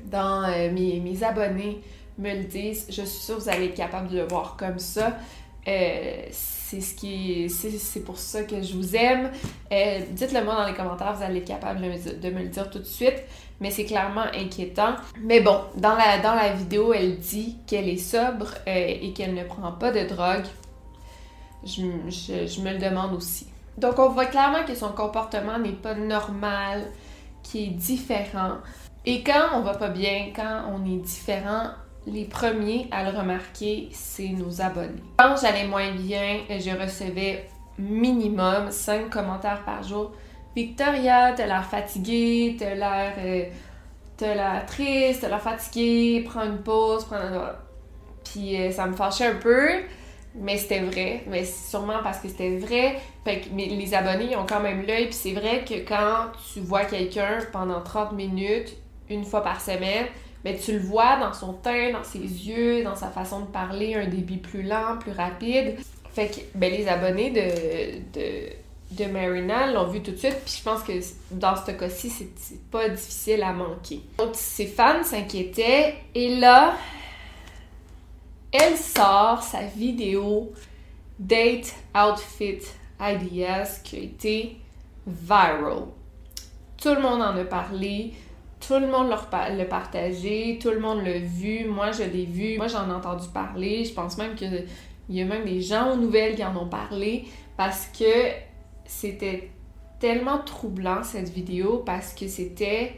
dans 0.05 0.43
euh, 0.43 0.71
mes, 0.71 0.99
mes, 0.99 1.23
abonnés 1.23 1.81
me 2.17 2.35
le 2.35 2.43
disent. 2.43 2.87
Je 2.89 3.01
suis 3.03 3.21
sûre 3.21 3.37
que 3.37 3.41
vous 3.43 3.49
allez 3.49 3.65
être 3.65 3.75
capable 3.75 4.09
de 4.09 4.17
le 4.17 4.27
voir 4.27 4.57
comme 4.57 4.79
ça. 4.79 5.17
Euh, 5.67 6.23
c'est 6.79 8.03
pour 8.05 8.17
ça 8.17 8.43
que 8.43 8.61
je 8.61 8.75
vous 8.75 8.95
aime. 8.95 9.31
Euh, 9.71 9.99
dites-le 10.11 10.43
moi 10.43 10.55
dans 10.55 10.67
les 10.67 10.73
commentaires, 10.73 11.13
vous 11.13 11.23
allez 11.23 11.39
être 11.39 11.47
capable 11.47 11.81
de 11.81 12.29
me, 12.29 12.39
le 12.39 12.47
dire 12.47 12.69
tout 12.69 12.79
de 12.79 12.83
suite. 12.83 13.23
Mais 13.59 13.69
c'est 13.69 13.85
clairement 13.85 14.25
inquiétant. 14.33 14.95
Mais 15.19 15.41
bon, 15.41 15.59
dans 15.75 15.95
la, 15.95 16.19
dans 16.19 16.33
la 16.33 16.53
vidéo, 16.53 16.93
elle 16.93 17.17
dit 17.17 17.57
qu'elle 17.67 17.89
est 17.89 17.97
sobre 17.97 18.47
euh, 18.67 18.97
et 19.01 19.13
qu'elle 19.13 19.33
ne 19.33 19.43
prend 19.43 19.71
pas 19.73 19.91
de 19.91 20.07
drogue. 20.07 20.45
Je, 21.63 21.83
je, 22.09 22.61
me 22.61 22.71
le 22.71 22.79
demande 22.79 23.13
aussi. 23.13 23.47
Donc 23.77 23.99
on 23.99 24.09
voit 24.09 24.25
clairement 24.25 24.65
que 24.65 24.73
son 24.73 24.89
comportement 24.89 25.59
n'est 25.59 25.73
pas 25.73 25.93
normal, 25.93 26.87
qui 27.43 27.65
est 27.65 27.69
différent. 27.69 28.57
Et 29.05 29.23
quand 29.23 29.49
on 29.55 29.61
va 29.61 29.75
pas 29.75 29.89
bien, 29.89 30.31
quand 30.35 30.63
on 30.71 30.85
est 30.85 30.97
différent, 30.97 31.69
les 32.07 32.25
premiers 32.25 32.87
à 32.91 33.09
le 33.09 33.17
remarquer, 33.17 33.89
c'est 33.91 34.29
nos 34.29 34.61
abonnés. 34.61 35.03
Quand 35.17 35.35
j'allais 35.39 35.67
moins 35.67 35.91
bien, 35.91 36.39
je 36.49 36.71
recevais 36.71 37.47
minimum 37.77 38.71
5 38.71 39.09
commentaires 39.09 39.63
par 39.63 39.83
jour. 39.83 40.11
Victoria, 40.55 41.33
t'as 41.35 41.45
l'air 41.45 41.65
fatiguée, 41.65 42.57
t'as 42.59 42.75
l'air, 42.75 43.13
euh, 43.19 43.45
t'as 44.17 44.35
l'air 44.35 44.65
triste, 44.65 45.21
t'as 45.21 45.29
l'air 45.29 45.41
fatiguée, 45.41 46.25
prends 46.27 46.43
une 46.43 46.61
pause, 46.61 47.05
prends 47.05 47.15
un... 47.15 47.55
Puis 48.23 48.59
euh, 48.59 48.71
ça 48.71 48.85
me 48.85 48.93
fâchait 48.93 49.27
un 49.27 49.35
peu, 49.35 49.67
mais 50.35 50.57
c'était 50.57 50.81
vrai. 50.81 51.23
Mais 51.27 51.45
sûrement 51.45 51.99
parce 52.03 52.19
que 52.19 52.27
c'était 52.27 52.57
vrai. 52.57 52.99
Fait 53.23 53.41
que 53.41 53.49
les 53.55 53.93
abonnés 53.93 54.35
ont 54.35 54.45
quand 54.47 54.59
même 54.59 54.85
l'œil. 54.85 55.05
Puis 55.05 55.13
c'est 55.13 55.33
vrai 55.33 55.63
que 55.67 55.87
quand 55.87 56.31
tu 56.53 56.59
vois 56.59 56.85
quelqu'un 56.85 57.39
pendant 57.51 57.81
30 57.81 58.13
minutes, 58.13 58.75
une 59.09 59.23
fois 59.23 59.43
par 59.43 59.61
semaine, 59.61 60.05
mais 60.43 60.57
tu 60.57 60.73
le 60.73 60.79
vois 60.79 61.17
dans 61.17 61.33
son 61.33 61.53
teint, 61.53 61.91
dans 61.91 62.03
ses 62.03 62.19
yeux, 62.19 62.83
dans 62.83 62.95
sa 62.95 63.09
façon 63.09 63.41
de 63.41 63.45
parler, 63.45 63.95
un 63.95 64.07
débit 64.07 64.37
plus 64.37 64.63
lent, 64.63 64.97
plus 64.99 65.11
rapide. 65.11 65.75
Fait 66.13 66.27
que 66.27 66.39
ben, 66.55 66.71
les 66.71 66.87
abonnés 66.87 67.31
de, 67.31 68.49
de, 68.97 69.05
Marina 69.05 69.71
l'ont 69.71 69.87
vu 69.87 70.01
tout 70.01 70.11
de 70.11 70.17
suite, 70.17 70.37
puis 70.43 70.55
je 70.57 70.63
pense 70.63 70.83
que 70.83 70.93
dans 71.31 71.55
ce 71.55 71.71
cas-ci, 71.71 72.09
c'est 72.09 72.61
pas 72.69 72.89
difficile 72.89 73.43
à 73.43 73.53
manquer. 73.53 74.01
Donc 74.17 74.31
ses 74.33 74.67
fans 74.67 75.03
s'inquiétaient, 75.03 75.95
et 76.13 76.35
là, 76.35 76.75
elle 78.51 78.77
sort 78.77 79.41
sa 79.43 79.61
vidéo 79.61 80.51
Date 81.17 81.73
Outfit 81.95 82.59
Ideas 82.99 83.79
qui 83.83 83.95
a 83.95 83.99
été 83.99 84.57
viral. 85.07 85.85
Tout 86.77 86.95
le 86.95 87.01
monde 87.01 87.21
en 87.21 87.37
a 87.37 87.45
parlé. 87.45 88.13
Tout 88.65 88.79
le 88.79 88.87
monde 88.87 89.09
l'a 89.09 89.65
partagé, 89.65 90.59
tout 90.61 90.69
le 90.69 90.79
monde 90.79 91.03
l'a 91.03 91.19
vu, 91.19 91.65
moi 91.65 91.91
je 91.91 92.03
l'ai 92.03 92.25
vu, 92.25 92.57
moi 92.57 92.67
j'en 92.67 92.89
ai 92.89 92.93
entendu 92.93 93.27
parler, 93.33 93.83
je 93.85 93.93
pense 93.93 94.17
même 94.17 94.35
que 94.35 94.45
Il 95.09 95.15
y 95.15 95.21
a 95.21 95.25
même 95.25 95.45
des 95.45 95.61
gens 95.61 95.91
aux 95.91 95.97
nouvelles 95.97 96.35
qui 96.35 96.45
en 96.45 96.55
ont 96.55 96.69
parlé 96.69 97.25
parce 97.57 97.87
que 97.87 98.31
c'était 98.85 99.51
tellement 99.99 100.39
troublant 100.39 101.03
cette 101.03 101.29
vidéo 101.29 101.83
parce 101.85 102.13
que 102.13 102.27
c'était 102.27 102.93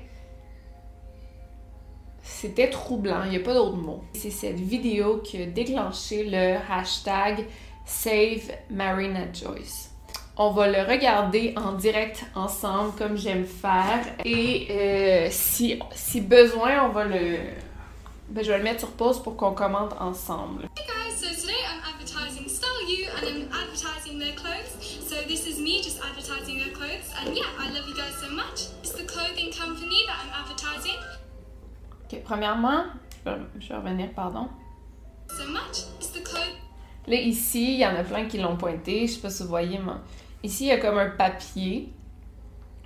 c'était 2.24 2.70
troublant, 2.70 3.24
il 3.26 3.32
n'y 3.32 3.38
a 3.38 3.42
pas 3.42 3.54
d'autre 3.54 3.76
mot. 3.76 4.04
C'est 4.14 4.32
cette 4.32 4.60
vidéo 4.60 5.20
qui 5.20 5.42
a 5.42 5.46
déclenché 5.46 6.24
le 6.24 6.58
hashtag 6.72 7.46
Save 7.86 8.50
Marina 8.70 9.32
Joyce. 9.34 9.93
On 10.36 10.50
va 10.50 10.68
le 10.68 10.82
regarder 10.82 11.54
en 11.58 11.74
direct 11.74 12.26
ensemble 12.34 12.94
comme 12.98 13.16
j'aime 13.16 13.46
faire 13.46 14.04
et 14.26 14.68
euh, 14.72 15.28
si, 15.30 15.80
si 15.92 16.22
besoin, 16.22 16.86
on 16.86 16.90
va 16.90 17.06
le... 17.06 17.38
Ben, 18.30 18.44
je 18.44 18.52
vais 18.52 18.58
le 18.58 18.64
mettre 18.64 18.80
sur 18.80 18.92
pause 18.94 19.22
pour 19.22 19.38
qu'on 19.38 19.54
commente 19.54 19.94
ensemble. 20.00 20.64
Hey 20.76 20.88
guys, 20.88 21.16
so 21.16 21.28
today 21.40 21.54
I'm 21.70 21.82
advertising 21.86 22.50
Style 22.50 22.82
You 22.90 23.10
and 23.16 23.28
I'm 23.28 23.48
advertising 23.52 24.18
their 24.18 24.34
clothes. 24.34 24.74
So 25.06 25.18
this 25.28 25.46
is 25.46 25.60
me 25.60 25.84
just 25.84 26.00
advertising 26.02 26.58
their 26.58 26.74
clothes 26.74 27.14
and 27.22 27.36
yeah, 27.36 27.46
I 27.60 27.70
love 27.72 27.88
you 27.88 27.96
guys 27.96 28.16
so 28.20 28.32
much. 28.34 28.74
It's 28.82 28.94
the 28.94 29.06
clothing 29.06 29.52
company 29.52 30.04
that 30.08 30.18
I'm 30.18 30.34
advertising. 30.34 30.98
Ok, 32.06 32.24
premièrement, 32.24 32.86
je 33.24 33.30
vais, 33.30 33.38
je 33.60 33.70
vais 33.70 33.76
revenir, 33.76 34.10
pardon. 34.16 34.50
So 35.30 35.48
much. 35.48 35.86
It's 36.00 36.10
the 36.10 36.24
clothing 36.24 36.64
Là, 37.06 37.16
ici, 37.16 37.74
il 37.74 37.80
y 37.80 37.86
en 37.86 37.96
a 37.96 38.04
plein 38.04 38.26
qui 38.26 38.38
l'ont 38.38 38.56
pointé. 38.56 39.08
Je 39.08 39.14
sais 39.14 39.20
pas 39.20 39.30
si 39.30 39.44
vous 39.44 39.50
voyez, 39.50 39.78
mais 39.78 39.92
ici, 40.44 40.66
il 40.66 40.68
y 40.68 40.72
a 40.72 40.78
comme 40.78 40.98
un 40.98 41.10
papier. 41.10 41.94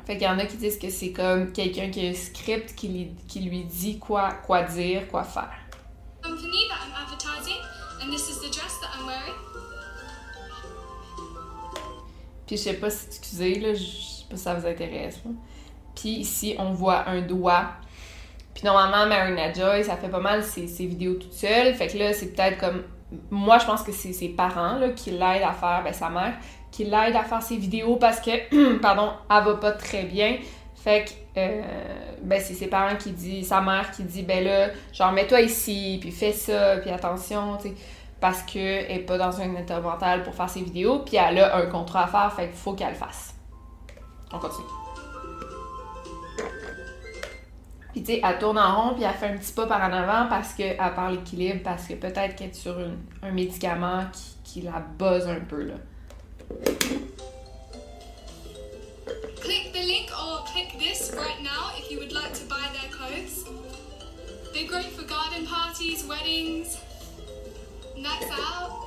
Fait 0.06 0.14
qu'il 0.14 0.26
y 0.26 0.30
en 0.30 0.40
a 0.40 0.46
qui 0.46 0.56
disent 0.56 0.80
que 0.80 0.90
c'est 0.90 1.12
comme 1.12 1.52
quelqu'un 1.52 1.90
qui 1.90 2.08
a 2.08 2.10
un 2.10 2.14
script 2.14 2.76
qui 2.76 2.88
lui, 2.88 3.12
qui 3.28 3.42
lui 3.42 3.66
dit 3.66 4.00
quoi, 4.00 4.32
quoi 4.46 4.64
dire, 4.64 5.08
quoi 5.10 5.24
faire. 5.24 5.52
company 6.24 6.68
that 6.70 6.80
I'm 6.86 6.94
advertising 6.94 7.62
and 8.02 8.12
this 8.12 8.30
is 8.30 8.40
the 8.40 8.50
dress 8.50 8.80
that 8.82 8.90
I'm 8.98 9.06
wearing. 9.06 9.36
Puis 12.46 12.56
je 12.56 12.64
sais 12.64 12.74
pas 12.76 12.90
si, 12.90 13.08
excusez, 13.08 13.60
là, 13.60 13.74
je 13.74 13.84
sais 13.84 14.26
pas 14.30 14.38
si 14.38 14.44
ça 14.44 14.54
vous 14.54 14.66
intéresse. 14.66 15.20
là. 15.26 15.32
Puis 15.96 16.10
ici, 16.10 16.56
on 16.58 16.72
voit 16.72 17.08
un 17.10 17.22
doigt. 17.22 17.72
Puis 18.54 18.64
normalement, 18.64 19.06
Marina 19.06 19.52
Joy, 19.52 19.84
ça 19.84 19.98
fait 19.98 20.10
pas 20.10 20.20
mal 20.20 20.44
ses, 20.44 20.68
ses 20.68 20.86
vidéos 20.86 21.16
toute 21.16 21.34
seule. 21.34 21.74
Fait 21.76 21.88
que 21.88 21.98
là, 21.98 22.14
c'est 22.14 22.34
peut-être 22.34 22.58
comme. 22.58 22.84
Moi, 23.30 23.58
je 23.58 23.66
pense 23.66 23.84
que 23.84 23.92
c'est 23.92 24.14
ses 24.14 24.30
parents 24.30 24.78
là, 24.80 24.90
qui 24.90 25.12
l'aident 25.12 25.44
à 25.44 25.54
faire, 25.54 25.82
ben 25.84 25.94
sa 25.94 26.10
mère, 26.10 26.38
qui 26.72 26.84
l'aide 26.84 27.16
à 27.16 27.24
faire 27.24 27.42
ses 27.42 27.58
vidéos 27.58 27.96
parce 27.96 28.20
que, 28.20 28.78
pardon, 28.82 29.12
elle 29.30 29.44
va 29.44 29.56
pas 29.56 29.72
très 29.72 30.04
bien. 30.04 30.38
Fait 30.76 31.06
que, 31.06 31.40
euh, 31.40 31.62
ben 32.22 32.40
c'est 32.42 32.54
ses 32.54 32.68
parents 32.68 32.96
qui 32.96 33.12
disent, 33.12 33.48
sa 33.48 33.62
mère 33.62 33.92
qui 33.92 34.04
dit, 34.04 34.24
ben 34.24 34.44
là, 34.44 34.70
genre, 34.94 35.12
mets-toi 35.12 35.42
ici, 35.42 35.98
puis 36.00 36.12
fais 36.12 36.32
ça, 36.32 36.78
puis 36.78 36.90
attention, 36.92 37.58
tu 37.58 37.70
sais 37.70 37.76
parce 38.20 38.42
qu'elle 38.44 38.88
n'est 38.88 39.00
pas 39.00 39.18
dans 39.18 39.42
un 39.42 39.56
état 39.56 39.80
mental 39.80 40.24
pour 40.24 40.34
faire 40.34 40.50
ses 40.50 40.62
vidéos, 40.62 41.00
puis 41.00 41.18
elle 41.18 41.40
a 41.40 41.58
un 41.58 41.68
contrat 41.68 42.06
à 42.06 42.08
faire, 42.08 42.34
fait 42.34 42.48
qu'il 42.48 42.58
faut 42.58 42.74
qu'elle 42.74 42.90
le 42.90 42.96
fasse. 42.96 43.36
On 44.32 44.40
continue. 44.40 44.66
Puis 47.92 48.04
tu 48.04 48.14
sais, 48.14 48.22
elle 48.24 48.38
tourne 48.38 48.60
en 48.60 48.82
rond, 48.82 48.94
puis 48.96 49.04
elle 49.04 49.14
fait 49.14 49.28
un 49.28 49.38
petit 49.38 49.54
pas 49.54 49.66
par 49.66 49.82
en 49.82 49.94
avant 49.94 50.28
parce 50.30 50.54
qu'elle 50.54 50.78
perd 50.78 51.12
l'équilibre, 51.12 51.62
parce 51.64 51.88
que 51.88 51.94
peut-être 51.94 52.36
qu'elle 52.36 52.50
est 52.50 52.54
sur 52.54 52.76
un 53.24 53.32
médicament 53.32 54.04
qui, 54.12 54.38
qui 54.44 54.62
la 54.62 54.80
buzz 54.80 55.28
un 55.28 55.40
peu, 55.40 55.64
là. 55.64 55.76
Click 59.40 59.74
the 59.74 59.84
link 59.86 60.10
or 60.18 60.44
click 60.46 60.74
this 60.80 61.14
right 61.16 61.42
now 61.42 61.72
if 61.76 61.92
you 61.92 62.00
would 62.00 62.12
like 62.12 62.34
to 62.34 62.46
buy 62.46 62.70
their 62.74 62.90
clothes. 62.92 63.44
They're 64.54 64.68
great 64.68 64.92
for 64.92 65.04
garden 65.04 65.46
parties, 65.46 66.06
weddings, 66.06 66.78
nights 67.98 68.28
out. 68.32 68.87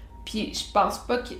Puis 0.25 0.53
je 0.53 0.71
pense 0.71 0.99
pas 0.99 1.17
que. 1.17 1.33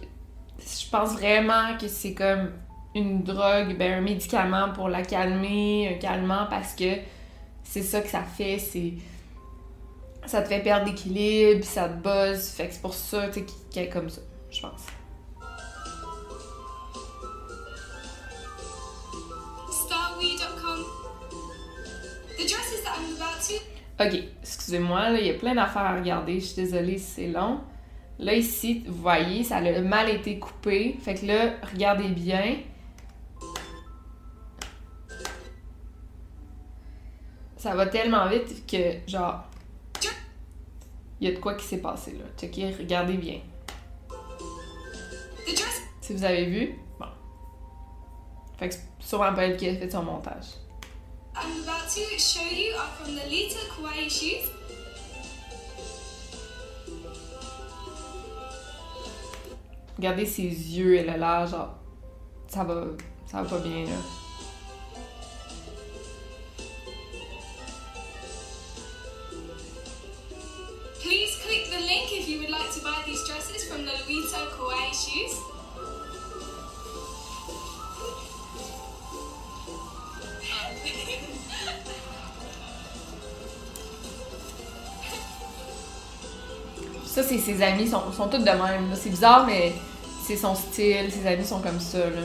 Je 0.59 0.89
pense 0.89 1.13
vraiment 1.13 1.77
que 1.79 1.87
c'est 1.87 2.13
comme 2.13 2.51
une 2.93 3.23
drogue, 3.23 3.77
ben 3.77 3.99
un 3.99 4.01
médicament 4.01 4.73
pour 4.73 4.89
la 4.89 5.01
calmer, 5.01 5.95
un 5.95 5.99
calmant, 5.99 6.47
parce 6.49 6.73
que 6.73 6.97
c'est 7.63 7.81
ça 7.81 8.01
que 8.01 8.09
ça 8.09 8.23
fait, 8.23 8.59
c'est. 8.59 8.93
Ça 10.25 10.41
te 10.43 10.49
fait 10.49 10.59
perdre 10.59 10.85
l'équilibre, 10.85 11.61
puis 11.61 11.69
ça 11.69 11.89
te 11.89 11.95
buzz, 11.95 12.51
fait 12.51 12.67
que 12.67 12.73
c'est 12.73 12.81
pour 12.81 12.93
ça, 12.93 13.27
qu'elle 13.29 13.85
est 13.85 13.89
comme 13.89 14.09
ça, 14.09 14.21
je 14.51 14.61
pense. 14.61 14.85
Starwe.com. 19.71 20.85
The 22.37 22.43
dresses 22.43 22.83
that 22.83 22.97
I'm 22.97 23.15
about 23.15 23.41
to 23.47 23.71
Ok, 23.99 24.19
excusez-moi, 24.41 25.09
là, 25.11 25.19
il 25.19 25.27
y 25.27 25.29
a 25.29 25.35
plein 25.35 25.53
d'affaires 25.53 25.83
à 25.83 25.95
regarder, 25.95 26.39
je 26.39 26.45
suis 26.45 26.55
désolée 26.55 26.97
si 26.97 27.05
c'est 27.05 27.27
long. 27.27 27.61
Là, 28.19 28.35
ici, 28.35 28.83
vous 28.87 29.01
voyez, 29.01 29.43
ça 29.43 29.57
a 29.57 29.81
mal 29.81 30.09
été 30.09 30.37
coupé. 30.37 30.97
Fait 31.01 31.15
que 31.15 31.25
là, 31.25 31.53
regardez 31.71 32.09
bien. 32.09 32.57
Ça 37.57 37.75
va 37.75 37.85
tellement 37.87 38.27
vite 38.27 38.65
que, 38.67 39.09
genre, 39.09 39.43
il 41.19 41.27
y 41.27 41.31
a 41.31 41.35
de 41.35 41.39
quoi 41.39 41.53
qui 41.53 41.65
s'est 41.65 41.81
passé, 41.81 42.13
là. 42.13 42.25
Checkez, 42.39 42.71
regardez 42.71 43.17
bien. 43.17 43.39
Si 46.01 46.13
vous 46.13 46.23
avez 46.23 46.45
vu, 46.45 46.75
bon. 46.99 47.05
Fait 48.57 48.69
que 48.69 48.75
c'est 48.75 48.81
sûrement 48.99 49.33
pas 49.33 49.45
elle 49.45 49.57
qui 49.57 49.69
a 49.69 49.75
fait 49.75 49.89
son 49.89 50.03
montage. 50.03 50.45
I'm 51.35 51.61
about 51.63 51.87
to 51.87 52.19
show 52.19 52.41
you 52.51 52.73
from 52.97 53.15
the 53.15 53.29
Lita 53.29 53.59
Kawaii 53.69 54.09
shoes. 54.09 54.49
Regardez 60.01 60.25
ses 60.25 60.41
yeux, 60.41 60.97
elle 60.97 61.11
a 61.11 61.17
l'air, 61.17 61.45
genre, 61.45 61.75
ça 62.47 62.63
va, 62.63 62.85
ça 63.27 63.43
va 63.43 63.47
pas 63.47 63.59
bien, 63.59 63.85
là. 63.85 63.91
Please 71.03 71.37
click 71.45 71.69
the 71.69 71.81
link 71.85 72.11
if 72.11 72.27
you 72.27 72.39
would 72.39 72.49
like 72.49 72.73
to 72.73 72.81
buy 72.83 72.97
these 73.05 73.23
dresses 73.27 73.63
from 73.69 73.85
the 73.85 73.93
Lita 74.09 74.39
Kawaii 74.57 74.91
shoes. 74.91 75.37
Ça, 87.05 87.21
c'est 87.21 87.37
ses 87.37 87.61
amis, 87.61 87.87
sont, 87.87 88.11
sont 88.11 88.29
tous 88.29 88.39
de 88.39 88.45
même. 88.45 88.95
C'est 88.95 89.11
bizarre, 89.11 89.45
mais 89.45 89.73
c'est 90.31 90.37
son 90.37 90.55
style, 90.55 91.11
ses 91.11 91.27
amis 91.27 91.45
sont 91.45 91.59
comme 91.59 91.79
ça. 91.79 92.09
Là. 92.09 92.21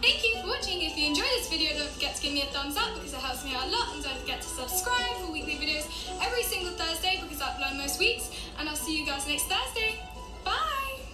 Thank 0.00 0.24
you 0.24 0.40
for 0.40 0.48
watching. 0.48 0.80
If 0.80 0.96
you 0.96 1.08
enjoyed 1.08 1.26
this 1.38 1.50
video, 1.50 1.76
don't 1.76 1.90
forget 1.90 2.16
to 2.16 2.22
give 2.22 2.32
me 2.32 2.40
a 2.40 2.46
thumbs 2.46 2.78
up 2.78 2.94
because 2.94 3.12
it 3.12 3.20
helps 3.20 3.44
me 3.44 3.54
out 3.54 3.66
a 3.66 3.70
lot. 3.70 3.94
And 3.94 4.02
don't 4.02 4.18
forget 4.20 4.40
to 4.40 4.48
subscribe 4.48 5.20
for 5.20 5.32
weekly 5.32 5.56
videos 5.56 5.84
every 6.24 6.42
single 6.44 6.72
Thursday 6.72 7.20
because 7.20 7.42
I 7.42 7.50
upload 7.50 7.76
most 7.76 7.98
weeks. 8.00 8.30
And 8.58 8.70
I'll 8.70 8.76
see 8.76 8.98
you 8.98 9.04
guys 9.04 9.26
next 9.28 9.48
Thursday. 9.48 10.00
Bye! 10.44 11.04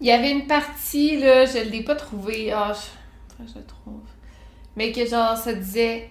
Il 0.00 0.06
y 0.06 0.12
avait 0.12 0.30
une 0.30 0.46
partie, 0.46 1.18
là, 1.18 1.44
je 1.44 1.58
l'ai 1.58 1.82
pas 1.82 1.96
trouvée. 1.96 2.52
Ah, 2.52 2.72
je... 3.38 3.60
trouve. 3.60 4.00
Mais 4.76 4.92
que 4.92 5.04
genre, 5.04 5.36
ça 5.36 5.52
disait. 5.52 6.08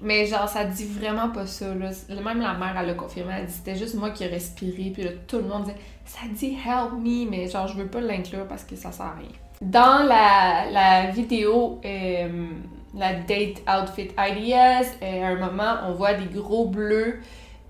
Mais 0.00 0.26
genre, 0.26 0.48
ça 0.48 0.64
dit 0.64 0.86
vraiment 0.86 1.30
pas 1.30 1.46
ça, 1.46 1.74
là. 1.74 1.90
Même 2.08 2.40
la 2.40 2.54
mère, 2.54 2.76
elle 2.78 2.86
l'a 2.86 2.94
confirmé. 2.94 3.34
Elle 3.38 3.46
dit 3.46 3.52
c'était 3.52 3.76
juste 3.76 3.94
moi 3.94 4.10
qui 4.10 4.24
ai 4.24 4.28
respiré. 4.28 4.90
Puis 4.94 5.02
là, 5.02 5.10
tout 5.26 5.38
le 5.38 5.44
monde 5.44 5.64
disait 5.64 5.76
ça 6.04 6.20
dit 6.32 6.56
Help 6.64 6.92
me. 7.02 7.28
Mais 7.28 7.48
genre, 7.48 7.66
je 7.66 7.74
veux 7.74 7.88
pas 7.88 8.00
l'inclure 8.00 8.46
parce 8.46 8.64
que 8.64 8.76
ça 8.76 8.92
sert 8.92 9.06
à 9.06 9.14
rien. 9.14 9.28
Dans 9.60 10.06
la, 10.06 10.70
la 10.70 11.10
vidéo, 11.10 11.80
euh, 11.84 12.48
la 12.94 13.14
Date 13.14 13.62
Outfit 13.68 14.10
Ideas, 14.16 14.86
euh, 15.02 15.24
à 15.24 15.28
un 15.28 15.36
moment, 15.36 15.78
on 15.88 15.94
voit 15.94 16.14
des 16.14 16.26
gros 16.26 16.68
bleus 16.68 17.20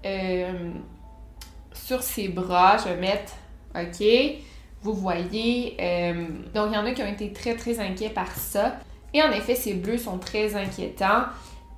euh, 0.05 0.71
sur 1.73 2.03
ses 2.03 2.29
bras. 2.29 2.77
Je 2.77 2.91
vais 2.91 3.01
mettre, 3.01 3.33
OK, 3.75 4.07
vous 4.83 4.93
voyez. 4.93 5.77
donc, 6.55 6.69
il 6.71 6.75
y 6.75 6.79
en 6.79 6.85
a 6.85 6.91
qui 6.93 7.03
ont 7.03 7.09
été 7.09 7.33
très, 7.33 7.57
très 7.57 7.81
inquiets 7.81 8.11
par 8.11 8.31
ça. 8.33 8.77
Et 9.15 9.23
en 9.23 9.31
effet, 9.31 9.55
ces 9.55 9.73
bleus 9.73 9.97
sont 9.97 10.19
très 10.19 10.55
inquiétants. 10.55 11.25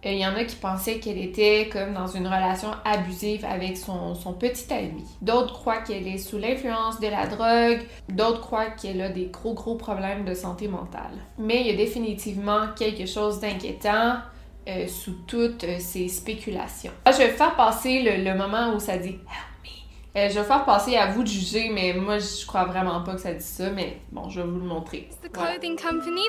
Euh, 0.07 0.13
Il 0.13 0.19
y 0.19 0.27
en 0.27 0.35
a 0.35 0.45
qui 0.45 0.57
pensaient 0.57 0.99
qu'elle 0.99 1.19
était 1.19 1.69
comme 1.73 1.93
dans 1.93 2.07
une 2.07 2.27
relation 2.27 2.71
abusive 2.85 3.45
avec 3.45 3.77
son, 3.77 4.15
son 4.15 4.33
petit 4.33 4.73
ami. 4.73 5.05
D'autres 5.21 5.53
croient 5.53 5.83
qu'elle 5.83 6.07
est 6.07 6.19
sous 6.19 6.39
l'influence 6.39 7.01
de 7.01 7.09
la 7.09 7.27
drogue. 7.27 7.87
D'autres 8.09 8.41
croient 8.41 8.71
qu'elle 8.71 9.01
a 9.03 9.09
des 9.11 9.27
gros, 9.27 9.55
gros 9.55 9.75
problèmes 9.77 10.25
de 10.25 10.35
santé 10.35 10.69
mentale. 10.69 11.13
Mais 11.39 11.61
il 11.61 11.67
y 11.67 11.71
a 11.71 11.77
définitivement 11.77 12.69
quelque 12.77 13.07
chose 13.07 13.41
d'inquiétant 13.41 14.17
euh, 14.69 14.87
sous 14.89 15.15
toutes 15.27 15.65
euh, 15.65 15.77
ces 15.79 16.09
spéculations. 16.09 16.93
Je 17.07 17.17
vais 17.19 17.29
faire 17.29 17.55
passer 17.57 18.03
le, 18.03 18.25
le 18.25 18.37
moment 18.37 18.75
où 18.75 18.79
ça 18.81 18.97
dit 18.99 19.09
Help 19.11 19.19
me. 19.65 20.21
Euh, 20.21 20.29
je 20.29 20.39
vais 20.39 20.45
faire 20.45 20.65
passer 20.65 20.97
à 20.97 21.07
vous 21.07 21.23
de 21.23 21.29
juger, 21.29 21.71
mais 21.73 21.93
moi 21.95 22.19
je 22.19 22.45
crois 22.47 22.65
vraiment 22.65 23.03
pas 23.03 23.15
que 23.15 23.21
ça 23.21 23.33
dit 23.33 23.45
ça, 23.45 23.71
mais 23.71 24.01
bon, 24.13 24.29
je 24.29 24.41
vais 24.41 24.47
vous 24.47 24.59
le 24.59 24.67
montrer. 24.67 25.09
Clothing 25.33 25.79
company 25.79 26.23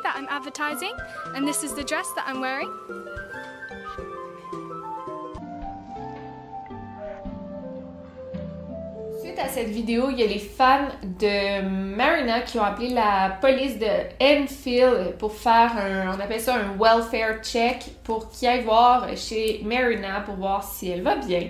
dress 1.84 2.08
wearing. 2.40 2.70
Suite 9.32 9.46
à 9.46 9.48
cette 9.48 9.70
vidéo, 9.70 10.10
il 10.10 10.20
y 10.20 10.24
a 10.24 10.28
les 10.28 10.40
fans 10.40 10.90
de 11.04 11.62
Marina 11.96 12.42
qui 12.42 12.60
ont 12.60 12.64
appelé 12.64 12.90
la 12.90 13.38
police 13.40 13.80
de 13.80 13.86
Enfield 14.22 15.16
pour 15.20 15.32
faire 15.32 15.72
un, 15.78 16.18
on 16.18 16.20
appelle 16.20 16.42
ça 16.42 16.56
un 16.56 16.76
welfare 16.78 17.42
check, 17.42 17.92
pour 18.04 18.30
qu'ils 18.30 18.50
aillent 18.50 18.64
voir 18.64 19.08
chez 19.16 19.62
Marina 19.64 20.20
pour 20.26 20.36
voir 20.36 20.64
si 20.64 20.90
elle 20.90 21.02
va 21.02 21.16
bien. 21.16 21.48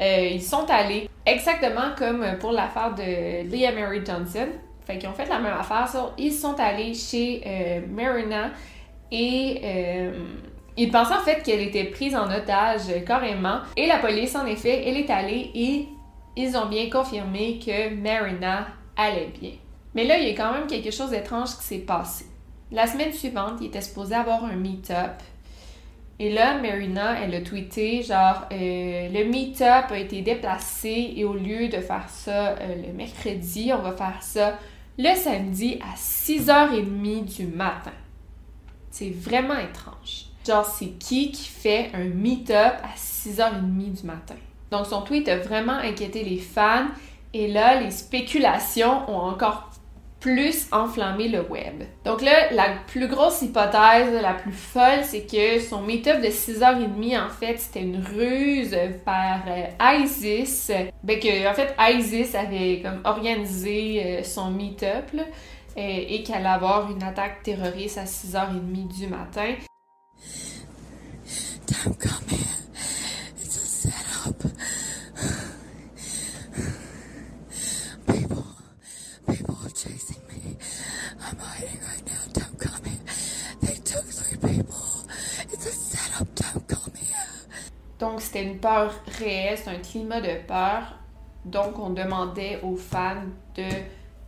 Euh, 0.00 0.30
ils 0.32 0.42
sont 0.42 0.68
allés 0.68 1.08
exactement 1.24 1.94
comme 1.96 2.24
pour 2.40 2.50
l'affaire 2.50 2.92
de 2.92 3.48
Leah 3.48 3.70
Mary 3.70 4.00
Johnson. 4.04 4.48
Fait 4.84 4.98
qu'ils 4.98 5.08
ont 5.08 5.14
fait 5.14 5.28
la 5.28 5.38
même 5.38 5.54
affaire. 5.54 5.88
Ils 6.18 6.32
sont 6.32 6.58
allés 6.58 6.94
chez 6.94 7.42
euh, 7.46 7.80
Marina 7.88 8.50
et 9.12 9.60
euh, 9.62 10.12
ils 10.76 10.90
pensaient 10.90 11.14
en 11.14 11.20
fait 11.20 11.42
qu'elle 11.44 11.60
était 11.60 11.84
prise 11.84 12.16
en 12.16 12.24
otage 12.24 13.04
carrément. 13.06 13.58
Et 13.76 13.86
la 13.86 13.98
police, 13.98 14.34
en 14.34 14.46
effet, 14.46 14.82
elle 14.86 14.96
est 14.96 15.10
allée 15.10 15.52
et 15.54 15.86
ils 16.36 16.56
ont 16.56 16.66
bien 16.66 16.88
confirmé 16.90 17.58
que 17.58 17.94
Marina 17.94 18.68
allait 18.96 19.32
bien. 19.40 19.52
Mais 19.94 20.04
là, 20.04 20.18
il 20.18 20.28
y 20.28 20.30
a 20.30 20.34
quand 20.34 20.52
même 20.52 20.66
quelque 20.66 20.90
chose 20.90 21.10
d'étrange 21.10 21.56
qui 21.58 21.64
s'est 21.64 21.78
passé. 21.78 22.26
La 22.70 22.86
semaine 22.86 23.12
suivante, 23.12 23.58
il 23.60 23.66
était 23.66 23.82
supposé 23.82 24.14
avoir 24.14 24.44
un 24.44 24.56
meet-up. 24.56 25.22
Et 26.18 26.32
là, 26.32 26.58
Marina, 26.58 27.20
elle 27.20 27.34
a 27.34 27.40
tweeté 27.40 28.02
genre 28.02 28.46
euh, 28.52 29.08
le 29.08 29.24
meet-up 29.24 29.86
a 29.90 29.98
été 29.98 30.22
déplacé 30.22 31.14
et 31.16 31.24
au 31.24 31.34
lieu 31.34 31.68
de 31.68 31.78
faire 31.78 32.08
ça 32.08 32.50
euh, 32.50 32.86
le 32.86 32.92
mercredi, 32.92 33.72
on 33.74 33.82
va 33.82 33.92
faire 33.92 34.22
ça 34.22 34.58
le 34.98 35.14
samedi 35.14 35.78
à 35.80 35.96
6h30 35.96 37.36
du 37.36 37.46
matin. 37.46 37.92
C'est 38.90 39.10
vraiment 39.10 39.58
étrange. 39.58 40.26
Genre, 40.46 40.64
c'est 40.64 40.98
qui 40.98 41.32
qui 41.32 41.48
fait 41.48 41.90
un 41.94 42.04
meet-up 42.04 42.74
à 42.82 42.96
6h30 42.96 44.00
du 44.00 44.06
matin? 44.06 44.36
Donc, 44.72 44.86
son 44.86 45.02
tweet 45.02 45.28
a 45.28 45.36
vraiment 45.36 45.74
inquiété 45.74 46.24
les 46.24 46.38
fans. 46.38 46.88
Et 47.32 47.46
là, 47.46 47.80
les 47.80 47.92
spéculations 47.92 49.08
ont 49.08 49.20
encore 49.20 49.70
plus 50.18 50.68
enflammé 50.70 51.28
le 51.28 51.40
web. 51.40 51.82
Donc 52.04 52.22
là, 52.22 52.52
la 52.52 52.66
plus 52.86 53.08
grosse 53.08 53.42
hypothèse, 53.42 54.12
la 54.20 54.34
plus 54.34 54.52
folle, 54.52 55.02
c'est 55.02 55.26
que 55.26 55.60
son 55.60 55.82
meet-up 55.82 56.20
de 56.20 56.28
6h30, 56.28 57.24
en 57.24 57.28
fait, 57.28 57.56
c'était 57.58 57.82
une 57.82 58.04
ruse 58.04 58.76
par 59.04 59.40
euh, 59.48 59.66
ISIS. 59.98 60.70
Ben 61.02 61.18
que, 61.18 61.50
en 61.50 61.54
fait, 61.54 61.74
ISIS 61.78 62.36
avait 62.36 62.82
comme 62.82 63.00
organisé 63.04 64.02
euh, 64.04 64.22
son 64.22 64.50
meet-up, 64.52 65.10
et, 65.76 66.22
qu'elle 66.22 66.36
allait 66.36 66.48
avoir 66.48 66.90
une 66.90 67.02
attaque 67.02 67.42
terroriste 67.42 67.98
à 67.98 68.04
6h30 68.04 68.88
du 68.88 69.06
matin. 69.06 69.54
Don't 71.84 71.98
come 71.98 72.28
here. 72.28 72.38
It's 73.36 73.56
a 73.56 73.90
setup. 73.90 74.42
People, 78.06 78.44
people 79.30 79.58
are 79.64 79.70
chasing 79.70 80.20
me. 80.28 80.56
I'm 81.20 81.38
hiding 81.38 81.80
right 81.80 82.06
now. 82.06 82.20
Don't 82.32 82.58
come 82.58 82.84
here. 82.84 83.00
They 83.62 83.74
took 83.76 84.04
three 84.04 84.36
people. 84.36 84.84
It's 85.50 85.66
a 85.66 85.72
setup. 85.72 86.34
Don't 86.34 86.68
come 86.68 86.92
here. 86.94 87.16
Donc, 88.02 88.20
c'était 88.20 88.42
une 88.42 88.58
peur 88.58 88.92
réelle, 89.16 89.56
c'est 89.56 89.70
un 89.70 89.78
climat 89.78 90.20
de 90.20 90.44
peur. 90.48 90.98
Donc, 91.44 91.78
on 91.78 91.90
demandait 91.90 92.58
aux 92.64 92.74
fans 92.74 93.22
de 93.54 93.62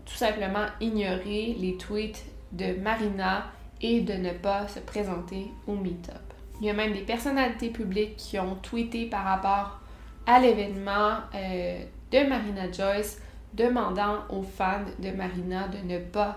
tout 0.05 0.15
simplement 0.15 0.67
ignorer 0.81 1.57
les 1.59 1.77
tweets 1.77 2.25
de 2.53 2.75
Marina 2.81 3.47
et 3.81 4.03
de 4.03 4.13
ne 4.13 4.31
pas 4.31 4.69
se 4.69 4.79
présenter 4.79 5.51
au 5.67 5.75
meet-up. 5.75 6.23
Il 6.61 6.69
y 6.69 6.71
a 6.71 6.73
même 6.73 6.93
des 6.93 7.01
personnalités 7.01 7.71
publiques 7.71 8.17
qui 8.17 8.39
ont 8.39 8.55
tweeté 8.63 9.07
par 9.07 9.25
rapport 9.25 9.81
à 10.25 10.39
l'événement 10.39 11.17
euh, 11.35 11.83
de 12.13 12.29
Marina 12.29 12.71
Joyce 12.71 13.21
demandant 13.55 14.19
aux 14.29 14.45
fans 14.45 14.85
de 15.01 15.11
Marina 15.11 15.67
de 15.67 15.79
ne 15.79 15.99
pas 15.99 16.37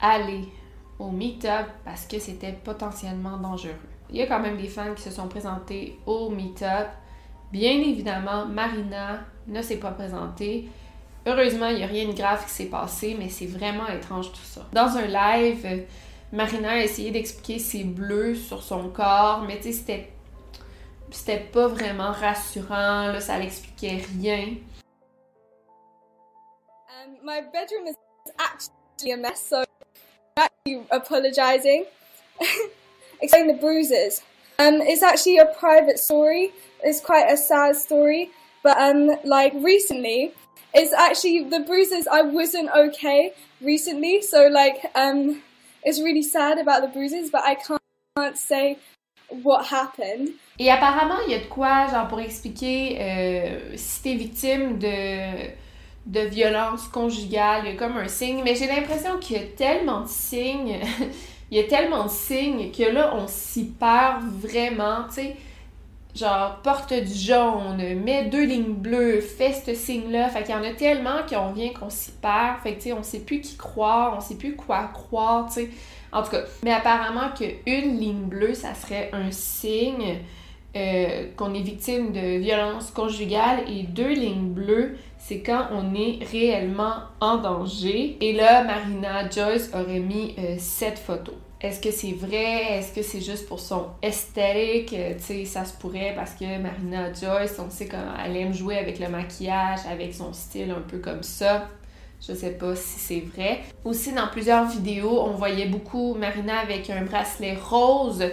aller 0.00 0.48
au 0.98 1.10
meet-up 1.10 1.66
parce 1.84 2.06
que 2.06 2.18
c'était 2.18 2.52
potentiellement 2.52 3.36
dangereux. 3.36 3.97
Il 4.10 4.16
y 4.16 4.22
a 4.22 4.26
quand 4.26 4.40
même 4.40 4.56
des 4.56 4.68
fans 4.68 4.94
qui 4.94 5.02
se 5.02 5.10
sont 5.10 5.28
présentés 5.28 5.98
au 6.06 6.30
meet-up. 6.30 6.88
Bien 7.52 7.72
évidemment, 7.72 8.46
Marina 8.46 9.20
ne 9.46 9.60
s'est 9.60 9.76
pas 9.76 9.90
présentée. 9.90 10.68
Heureusement, 11.26 11.68
il 11.68 11.76
n'y 11.76 11.84
a 11.84 11.86
rien 11.86 12.08
de 12.08 12.12
grave 12.12 12.44
qui 12.44 12.50
s'est 12.50 12.66
passé, 12.66 13.14
mais 13.18 13.28
c'est 13.28 13.46
vraiment 13.46 13.86
étrange 13.88 14.32
tout 14.32 14.44
ça. 14.44 14.66
Dans 14.72 14.96
un 14.96 15.06
live, 15.06 15.86
Marina 16.32 16.72
a 16.72 16.78
essayé 16.78 17.10
d'expliquer 17.10 17.58
ses 17.58 17.84
bleus 17.84 18.34
sur 18.34 18.62
son 18.62 18.88
corps, 18.88 19.42
mais 19.42 19.56
tu 19.60 19.72
sais, 19.72 20.08
c'était, 21.10 21.38
pas 21.38 21.68
vraiment 21.68 22.12
rassurant, 22.12 23.08
là, 23.08 23.20
ça 23.20 23.38
l'expliquait 23.38 24.02
rien. 24.20 24.56
Um, 26.88 27.16
my 27.22 27.42
bedroom 27.52 27.86
is 27.86 27.96
actually 28.38 29.12
a 29.12 29.16
mess, 29.16 29.46
so 29.48 29.58
I'm 29.58 29.66
actually 30.36 30.86
apologising. 30.90 31.84
Explain 33.20 33.46
the 33.48 33.54
bruises. 33.54 34.22
Um, 34.58 34.80
it's 34.80 35.02
actually 35.02 35.38
a 35.38 35.46
private 35.46 35.98
story. 35.98 36.52
It's 36.82 37.00
quite 37.00 37.30
a 37.32 37.36
sad 37.36 37.76
story, 37.76 38.30
but 38.62 38.76
um, 38.78 39.10
like 39.24 39.52
recently, 39.54 40.32
it's 40.74 40.92
actually 40.92 41.44
the 41.44 41.60
bruises. 41.60 42.06
I 42.06 42.22
wasn't 42.22 42.70
okay 42.76 43.32
recently, 43.60 44.22
so 44.22 44.48
like 44.48 44.78
um, 44.94 45.42
it's 45.82 46.00
really 46.00 46.22
sad 46.22 46.58
about 46.58 46.82
the 46.82 46.88
bruises, 46.88 47.30
but 47.30 47.42
I 47.44 47.54
can't, 47.54 47.82
can't 48.16 48.38
say 48.38 48.78
what 49.28 49.66
happened. 49.66 50.30
Et 50.58 50.70
apparemment, 50.70 51.20
il 51.26 51.32
y 51.32 51.34
a 51.34 51.38
de 51.38 51.46
quoi, 51.46 51.86
genre, 51.88 52.08
pour 52.08 52.20
expliquer 52.20 52.98
euh, 53.00 53.76
si 53.76 54.02
t'es 54.02 54.14
victime 54.14 54.78
de, 54.78 55.50
de 56.06 56.20
violence 56.20 56.88
conjugale, 56.88 57.62
il 57.64 57.72
y 57.72 57.74
a 57.74 57.76
comme 57.76 57.96
un 57.96 58.08
signe. 58.08 58.42
Mais 58.42 58.56
j'ai 58.56 58.66
l'impression 58.66 59.18
qu'il 59.18 59.36
y 59.36 59.40
a 59.40 59.46
tellement 59.56 60.00
de 60.00 60.08
signes, 60.08 60.80
il 61.50 61.58
y 61.58 61.60
a 61.60 61.64
tellement 61.64 62.04
de 62.04 62.10
signes 62.10 62.70
que 62.72 62.82
là, 62.82 63.14
on 63.16 63.26
s'y 63.26 63.64
perd 63.70 64.22
vraiment, 64.40 65.04
tu 65.08 65.14
sais. 65.14 65.36
Genre, 66.14 66.60
porte 66.62 66.92
du 66.92 67.14
jaune, 67.14 67.76
mets 68.02 68.24
deux 68.24 68.44
lignes 68.44 68.74
bleues, 68.74 69.20
fais 69.20 69.52
ce 69.52 69.74
signe-là. 69.74 70.28
Fait 70.30 70.42
qu'il 70.42 70.54
y 70.54 70.58
en 70.58 70.64
a 70.64 70.72
tellement 70.72 71.20
qu'on 71.28 71.52
vient 71.52 71.72
qu'on 71.72 71.90
s'y 71.90 72.10
perd. 72.12 72.60
Fait 72.62 72.72
que, 72.72 72.76
tu 72.76 72.82
sais, 72.88 72.92
on 72.92 73.02
sait 73.02 73.20
plus 73.20 73.40
qui 73.40 73.56
croire, 73.56 74.14
on 74.16 74.20
sait 74.20 74.34
plus 74.36 74.56
quoi 74.56 74.90
croire, 74.92 75.46
tu 75.46 75.54
sais. 75.54 75.70
En 76.10 76.22
tout 76.22 76.30
cas, 76.30 76.42
mais 76.64 76.72
apparemment 76.72 77.30
qu'une 77.36 77.98
ligne 77.98 78.24
bleue, 78.24 78.54
ça 78.54 78.74
serait 78.74 79.10
un 79.12 79.30
signe. 79.30 80.18
euh, 80.76 81.26
qu'on 81.36 81.54
est 81.54 81.62
victime 81.62 82.12
de 82.12 82.38
violence 82.38 82.90
conjugale 82.90 83.60
et 83.68 83.84
deux 83.84 84.12
lignes 84.12 84.50
bleues, 84.50 84.96
c'est 85.18 85.40
quand 85.40 85.66
on 85.72 85.94
est 85.94 86.24
réellement 86.30 86.94
en 87.20 87.36
danger. 87.38 88.16
Et 88.20 88.32
là, 88.32 88.64
Marina 88.64 89.28
Joyce 89.28 89.70
aurait 89.74 90.00
mis 90.00 90.34
euh, 90.38 90.54
cette 90.58 90.98
photo. 90.98 91.32
Est-ce 91.60 91.80
que 91.80 91.90
c'est 91.90 92.12
vrai? 92.12 92.78
Est-ce 92.78 92.94
que 92.94 93.02
c'est 93.02 93.20
juste 93.20 93.48
pour 93.48 93.58
son 93.58 93.86
esthétique? 94.00 94.92
Euh, 94.92 95.14
tu 95.14 95.22
sais, 95.22 95.44
ça 95.44 95.64
se 95.64 95.76
pourrait 95.76 96.12
parce 96.14 96.34
que 96.34 96.44
Marina 96.58 97.12
Joyce, 97.12 97.58
on 97.58 97.68
sait 97.68 97.88
qu'elle 97.88 98.36
aime 98.36 98.54
jouer 98.54 98.78
avec 98.78 99.00
le 99.00 99.08
maquillage, 99.08 99.80
avec 99.90 100.14
son 100.14 100.32
style 100.32 100.70
un 100.70 100.80
peu 100.80 100.98
comme 100.98 101.24
ça. 101.24 101.68
Je 102.26 102.32
sais 102.32 102.52
pas 102.52 102.76
si 102.76 102.98
c'est 102.98 103.20
vrai. 103.20 103.60
Aussi, 103.84 104.12
dans 104.12 104.28
plusieurs 104.28 104.68
vidéos, 104.68 105.20
on 105.20 105.32
voyait 105.32 105.66
beaucoup 105.66 106.14
Marina 106.14 106.60
avec 106.60 106.90
un 106.90 107.04
bracelet 107.04 107.56
rose. 107.56 108.24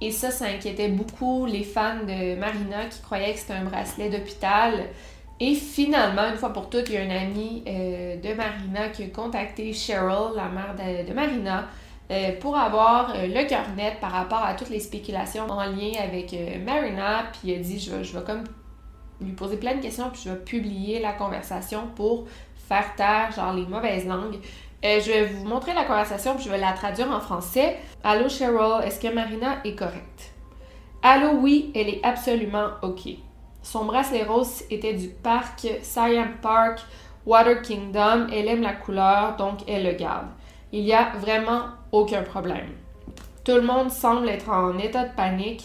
Et 0.00 0.10
ça, 0.10 0.30
ça 0.30 0.46
inquiétait 0.46 0.88
beaucoup 0.88 1.46
les 1.46 1.62
fans 1.62 2.04
de 2.06 2.36
Marina 2.36 2.84
qui 2.90 3.00
croyaient 3.00 3.32
que 3.32 3.38
c'était 3.38 3.54
un 3.54 3.64
bracelet 3.64 4.10
d'hôpital. 4.10 4.88
Et 5.40 5.54
finalement, 5.54 6.28
une 6.30 6.36
fois 6.36 6.52
pour 6.52 6.70
toutes, 6.70 6.88
il 6.90 6.94
y 6.94 6.98
a 6.98 7.02
un 7.02 7.10
ami 7.10 7.64
euh, 7.66 8.16
de 8.16 8.34
Marina 8.34 8.88
qui 8.90 9.04
a 9.04 9.08
contacté 9.08 9.72
Cheryl, 9.72 10.34
la 10.36 10.48
mère 10.48 10.74
de, 10.76 11.12
Marina, 11.12 11.66
euh, 12.10 12.38
pour 12.40 12.56
avoir 12.56 13.10
euh, 13.16 13.26
le 13.26 13.48
cœur 13.48 13.64
net 13.76 13.98
par 14.00 14.12
rapport 14.12 14.44
à 14.44 14.54
toutes 14.54 14.70
les 14.70 14.78
spéculations 14.78 15.48
en 15.50 15.64
lien 15.64 15.92
avec 16.00 16.34
Marina. 16.64 17.24
Puis 17.32 17.52
il 17.52 17.54
a 17.56 17.58
dit, 17.58 17.80
je 17.80 17.90
vais, 17.90 18.04
je 18.04 18.16
vais 18.16 18.24
comme 18.24 18.44
lui 19.20 19.32
poser 19.32 19.56
plein 19.56 19.74
de 19.74 19.80
questions, 19.80 20.08
puis 20.10 20.22
je 20.24 20.30
vais 20.30 20.36
publier 20.36 21.00
la 21.00 21.12
conversation 21.12 21.88
pour 21.96 22.26
faire 22.68 22.94
taire, 22.94 23.32
genre, 23.34 23.52
les 23.54 23.66
mauvaises 23.66 24.06
langues. 24.06 24.38
je 24.82 25.10
vais 25.10 25.26
vous 25.26 25.44
montrer 25.44 25.74
la 25.74 25.84
conversation, 25.84 26.36
puis 26.36 26.44
je 26.44 26.50
vais 26.50 26.58
la 26.58 26.72
traduire 26.74 27.10
en 27.10 27.20
français. 27.20 27.78
Allô 28.04 28.28
Cheryl, 28.28 28.84
est-ce 28.84 29.00
que 29.00 29.12
Marina 29.12 29.56
est 29.64 29.74
correcte? 29.74 30.32
Allô, 31.02 31.38
oui, 31.40 31.72
elle 31.74 31.88
est 31.88 32.00
absolument 32.04 32.68
OK. 32.82 33.16
Son 33.64 33.86
bracelet 33.86 34.24
rose 34.24 34.62
était 34.70 34.92
du 34.92 35.08
parc 35.08 35.66
Siam 35.80 36.34
Park 36.42 36.84
Water 37.24 37.62
Kingdom. 37.62 38.26
Elle 38.30 38.46
aime 38.48 38.60
la 38.60 38.74
couleur, 38.74 39.36
donc 39.36 39.60
elle 39.66 39.84
le 39.84 39.92
garde. 39.92 40.26
Il 40.70 40.84
n'y 40.84 40.92
a 40.92 41.12
vraiment 41.18 41.62
aucun 41.90 42.22
problème. 42.22 42.68
Tout 43.42 43.54
le 43.54 43.62
monde 43.62 43.90
semble 43.90 44.28
être 44.28 44.50
en 44.50 44.76
état 44.76 45.04
de 45.04 45.14
panique. 45.14 45.64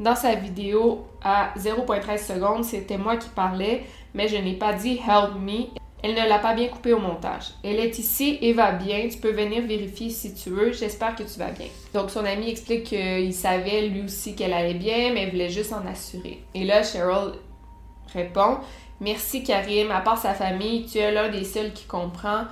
Dans 0.00 0.16
sa 0.16 0.34
vidéo 0.34 1.06
à 1.22 1.50
0.13 1.56 2.34
secondes, 2.34 2.64
c'était 2.64 2.98
moi 2.98 3.16
qui 3.16 3.28
parlais, 3.28 3.84
mais 4.14 4.26
je 4.26 4.36
n'ai 4.36 4.54
pas 4.54 4.72
dit 4.72 4.96
help 4.96 5.36
me. 5.40 5.77
Elle 6.02 6.12
ne 6.12 6.28
l'a 6.28 6.38
pas 6.38 6.54
bien 6.54 6.68
coupé 6.68 6.92
au 6.92 6.98
montage. 6.98 7.46
Elle 7.64 7.80
est 7.80 7.98
ici 7.98 8.38
et 8.40 8.52
va 8.52 8.72
bien. 8.72 9.08
Tu 9.08 9.18
peux 9.18 9.32
venir 9.32 9.62
vérifier 9.66 10.10
si 10.10 10.32
tu 10.32 10.50
veux. 10.50 10.72
J'espère 10.72 11.16
que 11.16 11.24
tu 11.24 11.38
vas 11.38 11.50
bien. 11.50 11.66
Donc, 11.92 12.10
son 12.10 12.24
ami 12.24 12.50
explique 12.50 12.84
qu'il 12.84 13.34
savait 13.34 13.88
lui 13.88 14.02
aussi 14.02 14.36
qu'elle 14.36 14.52
allait 14.52 14.74
bien, 14.74 15.12
mais 15.12 15.24
il 15.24 15.30
voulait 15.30 15.50
juste 15.50 15.72
en 15.72 15.84
assurer. 15.86 16.42
Et 16.54 16.64
là, 16.64 16.82
Cheryl 16.82 17.32
répond 18.12 18.58
Merci 19.00 19.44
Karim, 19.44 19.92
à 19.92 20.00
part 20.00 20.18
sa 20.18 20.34
famille, 20.34 20.86
tu 20.86 20.98
es 20.98 21.12
l'un 21.12 21.28
des 21.28 21.44
seuls 21.44 21.72
qui 21.72 21.84
comprend. 21.84 22.44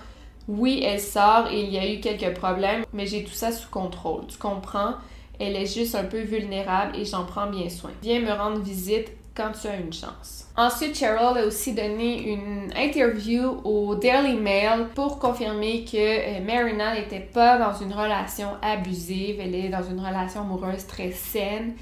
Oui, 0.47 0.81
elle 0.85 1.01
sort 1.01 1.49
et 1.51 1.61
il 1.61 1.71
y 1.71 1.79
a 1.79 1.93
eu 1.93 1.99
quelques 1.99 2.39
problèmes, 2.39 2.85
mais 2.93 3.07
j'ai 3.07 3.25
tout 3.25 3.33
ça 3.33 3.51
sous 3.51 3.69
contrôle. 3.69 4.27
Tu 4.29 4.39
comprends? 4.39 4.95
Elle 5.41 5.57
est 5.57 5.67
juste 5.67 5.97
un 5.97 6.05
peu 6.05 6.21
vulnérable 6.21 6.97
et 6.97 7.05
j'en 7.05 7.25
prends 7.25 7.49
bien 7.49 7.69
soin. 7.69 7.91
Viens 8.01 8.21
me 8.21 8.33
rendre 8.33 8.61
visite 8.61 9.11
quand 9.37 9.53
tu 9.61 9.67
as 9.69 9.77
une 9.77 9.93
chance. 9.93 10.47
Ensuite, 10.57 10.97
Cheryl 10.97 11.39
a 11.39 11.47
aussi 11.47 11.75
donné 11.75 12.33
une 12.33 12.73
interview 12.75 13.61
au 13.65 13.95
Daily 13.95 14.37
Mail 14.37 14.87
pour 14.95 15.19
confirmer 15.19 15.85
que 15.85 15.97
euh, 15.97 16.41
Marina 16.41 16.95
n'était 16.95 17.21
pas 17.21 17.59
dans 17.59 17.75
une 17.75 17.93
relation 17.93 18.49
abusive, 18.63 19.37
elle 19.39 19.55
est 19.55 19.69
dans 19.69 19.83
une 19.83 20.01
relation 20.01 20.41
amoureuse 20.41 20.87
très 20.87 21.13
saine 21.13 21.75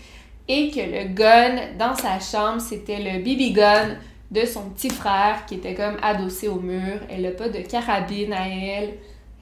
et 0.49 0.71
que 0.71 0.81
le 0.81 1.15
gun 1.15 1.77
dans 1.79 1.95
sa 1.95 2.19
chambre, 2.19 2.61
c'était 2.61 2.99
le 2.99 3.23
BB 3.23 3.55
gun 3.55 3.97
de 4.31 4.45
son 4.45 4.71
petit 4.71 4.91
frère 4.91 5.47
qui 5.47 5.55
était 5.55 5.75
comme 5.75 5.97
adossé 6.03 6.49
au 6.49 6.59
mur. 6.59 6.99
Elle 7.09 7.23
n'a 7.23 7.31
pas 7.31 7.49
de 7.49 7.61
carabine 7.61 8.33
à 8.33 8.49
elle 8.49 8.95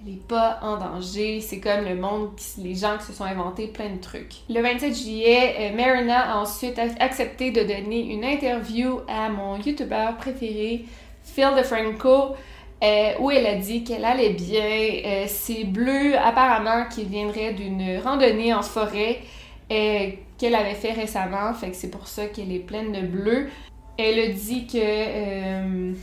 elle 0.05 0.13
n'est 0.13 0.19
pas 0.19 0.59
en 0.63 0.77
danger. 0.77 1.41
C'est 1.41 1.61
comme 1.61 1.85
le 1.85 1.95
monde, 1.95 2.31
les 2.59 2.75
gens 2.75 2.97
qui 2.99 3.07
se 3.07 3.13
sont 3.13 3.25
inventés 3.25 3.69
plein 3.69 3.91
de 3.91 4.01
trucs. 4.01 4.35
Le 4.49 4.61
27 4.61 4.95
juillet, 4.95 5.55
euh, 5.59 5.77
Marina 5.77 6.33
a 6.33 6.39
ensuite 6.39 6.79
accepté 7.01 7.51
de 7.51 7.63
donner 7.63 8.13
une 8.13 8.25
interview 8.25 9.01
à 9.09 9.29
mon 9.29 9.57
youtubeur 9.59 10.17
préféré, 10.17 10.85
Phil 11.23 11.51
DeFranco, 11.57 12.35
euh, 12.83 13.13
où 13.21 13.31
elle 13.31 13.47
a 13.47 13.55
dit 13.55 13.85
qu'elle 13.85 14.05
allait 14.05 14.31
bien. 14.31 14.65
Euh, 15.05 15.25
c'est 15.29 15.65
bleu, 15.65 16.17
apparemment, 16.19 16.87
qui 16.89 17.05
viendrait 17.05 17.53
d'une 17.53 17.99
randonnée 17.99 18.53
en 18.55 18.63
forêt 18.63 19.21
qu'elle 19.69 20.55
avait 20.55 20.75
fait 20.75 20.93
récemment. 20.93 21.55
Fait 21.55 21.71
que 21.71 21.77
c'est 21.77 21.91
pour 21.91 22.07
ça 22.07 22.27
qu'elle 22.27 22.53
est 22.53 22.59
pleine 22.59 22.93
de 22.93 23.07
bleu. 23.07 23.49
Elle 23.97 24.19
a 24.19 24.29
dit 24.29 24.67
que 24.67 25.95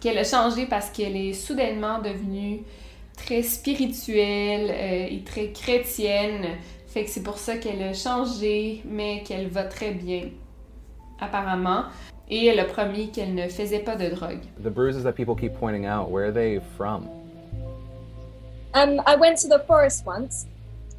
qu'elle 0.00 0.18
a 0.18 0.24
changé 0.24 0.66
parce 0.66 0.90
qu'elle 0.90 1.14
est 1.14 1.32
soudainement 1.32 2.00
devenue 2.00 2.62
très 3.24 3.42
spirituelle 3.42 4.70
euh, 4.70 5.06
et 5.10 5.22
très 5.24 5.48
chrétienne. 5.48 6.58
Fait 6.88 7.04
que 7.04 7.10
c'est 7.10 7.22
pour 7.22 7.38
ça 7.38 7.56
qu'elle 7.56 7.82
a 7.82 7.94
changé, 7.94 8.82
mais 8.84 9.22
qu'elle 9.22 9.48
va 9.48 9.64
très 9.64 9.92
bien, 9.92 10.24
apparemment. 11.20 11.84
Et 12.28 12.46
elle 12.46 12.60
a 12.60 12.64
promis 12.64 13.10
qu'elle 13.10 13.34
ne 13.34 13.48
faisait 13.48 13.80
pas 13.80 13.96
de 13.96 14.08
drogue. 14.08 14.40
The 14.62 14.68
bruises 14.68 15.02
that 15.04 15.12
people 15.12 15.34
keep 15.34 15.58
pointing 15.58 15.86
out, 15.86 16.10
where 16.10 16.26
are 16.26 16.32
they 16.32 16.60
from? 16.76 17.08
Um, 18.74 19.00
I 19.06 19.16
went 19.16 19.38
to 19.42 19.48
the 19.48 19.62
forest 19.66 20.04
once, 20.06 20.46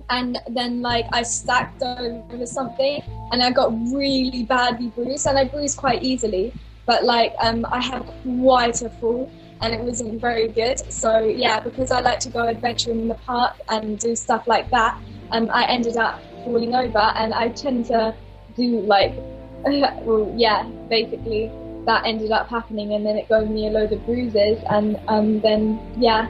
and 0.10 0.38
then 0.50 0.82
like 0.82 1.06
I 1.12 1.24
stacked 1.24 1.82
over 1.82 2.46
something, 2.46 3.02
and 3.32 3.42
I 3.42 3.52
got 3.52 3.72
really 3.92 4.44
badly 4.44 4.90
bruised, 4.96 5.28
and 5.28 5.38
I 5.38 5.46
bruised 5.46 5.78
quite 5.78 6.04
easily. 6.04 6.54
But 6.86 7.04
like 7.04 7.34
um, 7.42 7.66
I 7.72 7.82
have 7.82 8.06
quite 8.24 8.82
a 8.84 8.90
fall, 8.90 9.30
and 9.62 9.74
it 9.74 9.80
wasn't 9.80 10.20
very 10.20 10.48
good. 10.48 10.80
So 10.92 11.20
yeah, 11.20 11.60
because 11.60 11.92
I 11.92 12.00
like 12.00 12.20
to 12.22 12.30
go 12.30 12.48
adventuring 12.48 13.02
in 13.02 13.08
the 13.08 13.16
park 13.16 13.56
and 13.70 14.00
do 14.00 14.16
stuff 14.16 14.48
like 14.48 14.70
that, 14.72 15.00
um, 15.32 15.50
I 15.52 15.66
ended 15.66 15.98
up 15.98 16.22
falling 16.44 16.76
over, 16.76 17.00
and 17.00 17.34
I 17.34 17.50
tend 17.50 17.86
to 17.88 18.16
do 18.56 18.82
like, 18.82 19.13
well, 19.63 20.34
yeah, 20.36 20.63
basically 20.89 21.52
that 21.86 22.06
ended 22.06 22.32
up 22.32 22.50
happening, 22.50 22.94
and 22.94 23.06
then 23.06 23.18
it 23.18 23.28
gave 23.30 23.50
me 23.50 23.68
a 23.68 23.72
load 23.72 23.92
of 23.92 24.06
bruises, 24.06 24.62
and 24.70 25.00
um, 25.08 25.39
then 25.42 25.80
yeah. 25.98 26.28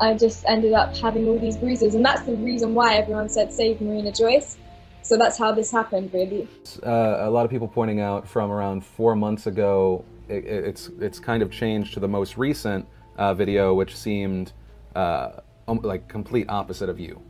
I 0.00 0.14
just 0.14 0.44
ended 0.48 0.72
up 0.72 0.96
having 0.96 1.28
all 1.28 1.38
these 1.38 1.56
bruises, 1.56 1.94
and 1.94 2.04
that's 2.04 2.22
the 2.22 2.34
reason 2.34 2.74
why 2.74 2.96
everyone 2.96 3.28
said 3.28 3.52
save 3.52 3.80
Marina 3.80 4.10
Joyce. 4.10 4.58
So 5.02 5.18
that's 5.18 5.38
how 5.38 5.52
this 5.52 5.70
happened, 5.70 6.12
really. 6.12 6.48
Uh, 6.82 7.18
a 7.20 7.30
lot 7.30 7.44
of 7.44 7.50
people 7.50 7.68
pointing 7.68 8.00
out 8.00 8.26
from 8.26 8.50
around 8.50 8.84
four 8.84 9.14
months 9.14 9.46
ago 9.46 10.04
it, 10.28 10.44
it's 10.44 10.90
it's 11.00 11.18
kind 11.18 11.42
of 11.42 11.50
changed 11.50 11.94
to 11.94 12.00
the 12.00 12.08
most 12.08 12.36
recent 12.36 12.86
uh, 13.16 13.34
video, 13.34 13.74
which 13.74 13.96
seemed 13.96 14.52
uh, 14.94 15.40
like 15.66 16.08
complete 16.08 16.46
opposite 16.48 16.88
of 16.88 16.98
you. 16.98 17.20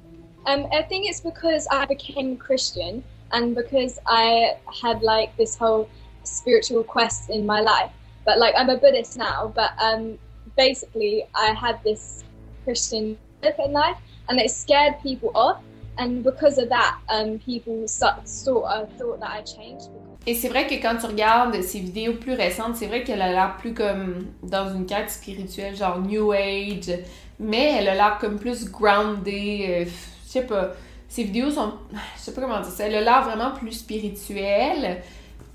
Um, 0.47 0.67
I 0.73 0.83
think 0.83 1.09
it's 1.09 1.21
because 1.21 1.67
I 1.71 1.87
became 1.87 2.37
Christian 2.37 3.03
and 3.33 3.55
because 3.55 3.99
I 4.07 4.57
had 4.83 5.03
like 5.03 5.37
this 5.37 5.57
whole 5.57 5.89
spiritual 6.23 6.85
quest 6.85 7.31
in 7.31 7.47
my 7.47 7.61
life. 7.61 7.91
But 8.25 8.39
like 8.39 8.55
I'm 8.57 8.71
a 8.71 8.77
Buddhist 8.77 9.19
now, 9.19 9.53
but 9.55 9.73
um, 9.81 10.19
basically 10.57 11.27
I 11.35 11.53
had 11.53 11.83
this 11.83 12.25
Christian 12.65 13.19
life 13.43 13.57
in 13.59 13.73
life, 13.73 13.97
and 14.29 14.39
it 14.41 14.51
scared 14.51 14.95
people 15.03 15.31
off. 15.35 15.63
And 15.97 16.25
because 16.25 16.59
of 16.59 16.69
that, 16.71 16.99
um, 17.09 17.39
people 17.39 17.87
sort 17.87 18.15
of 18.19 18.93
thought 18.99 19.21
that 19.21 19.31
I 19.31 19.43
changed. 19.43 19.91
Et 20.27 20.35
c'est 20.35 20.49
vrai 20.49 20.67
que 20.67 20.75
quand 20.75 20.97
tu 20.99 21.07
regardes 21.07 21.61
ses 21.61 21.81
vidéos 21.81 22.15
plus 22.15 22.33
récentes, 22.33 22.77
c'est 22.77 22.87
vrai 22.87 23.05
qu'elle 23.05 23.21
a 23.21 23.31
l'air 23.31 23.57
plus 23.59 23.75
comme 23.75 24.27
dans 24.43 24.75
une 24.75 24.87
quête 24.87 25.11
spirituelle, 25.11 25.77
genre 25.77 26.01
New 26.01 26.33
Age, 26.33 26.91
mais 27.39 27.77
elle 27.79 27.89
a 27.89 27.95
l'air 27.95 28.19
comme 28.21 28.39
plus 28.39 28.71
grounded, 28.71 29.27
euh, 29.29 29.85
je 29.85 30.31
sais 30.31 30.47
pas. 30.47 30.73
Ses 31.09 31.25
vidéos 31.25 31.51
sont, 31.51 31.75
je 32.17 32.21
sais 32.21 32.33
pas 32.33 32.41
comment 32.41 32.61
dire 32.61 32.71
ça, 32.71 32.87
elle 32.87 32.95
a 32.97 33.01
l'air 33.03 33.23
vraiment 33.25 33.53
plus 33.53 33.73
spirituelle. 33.73 35.03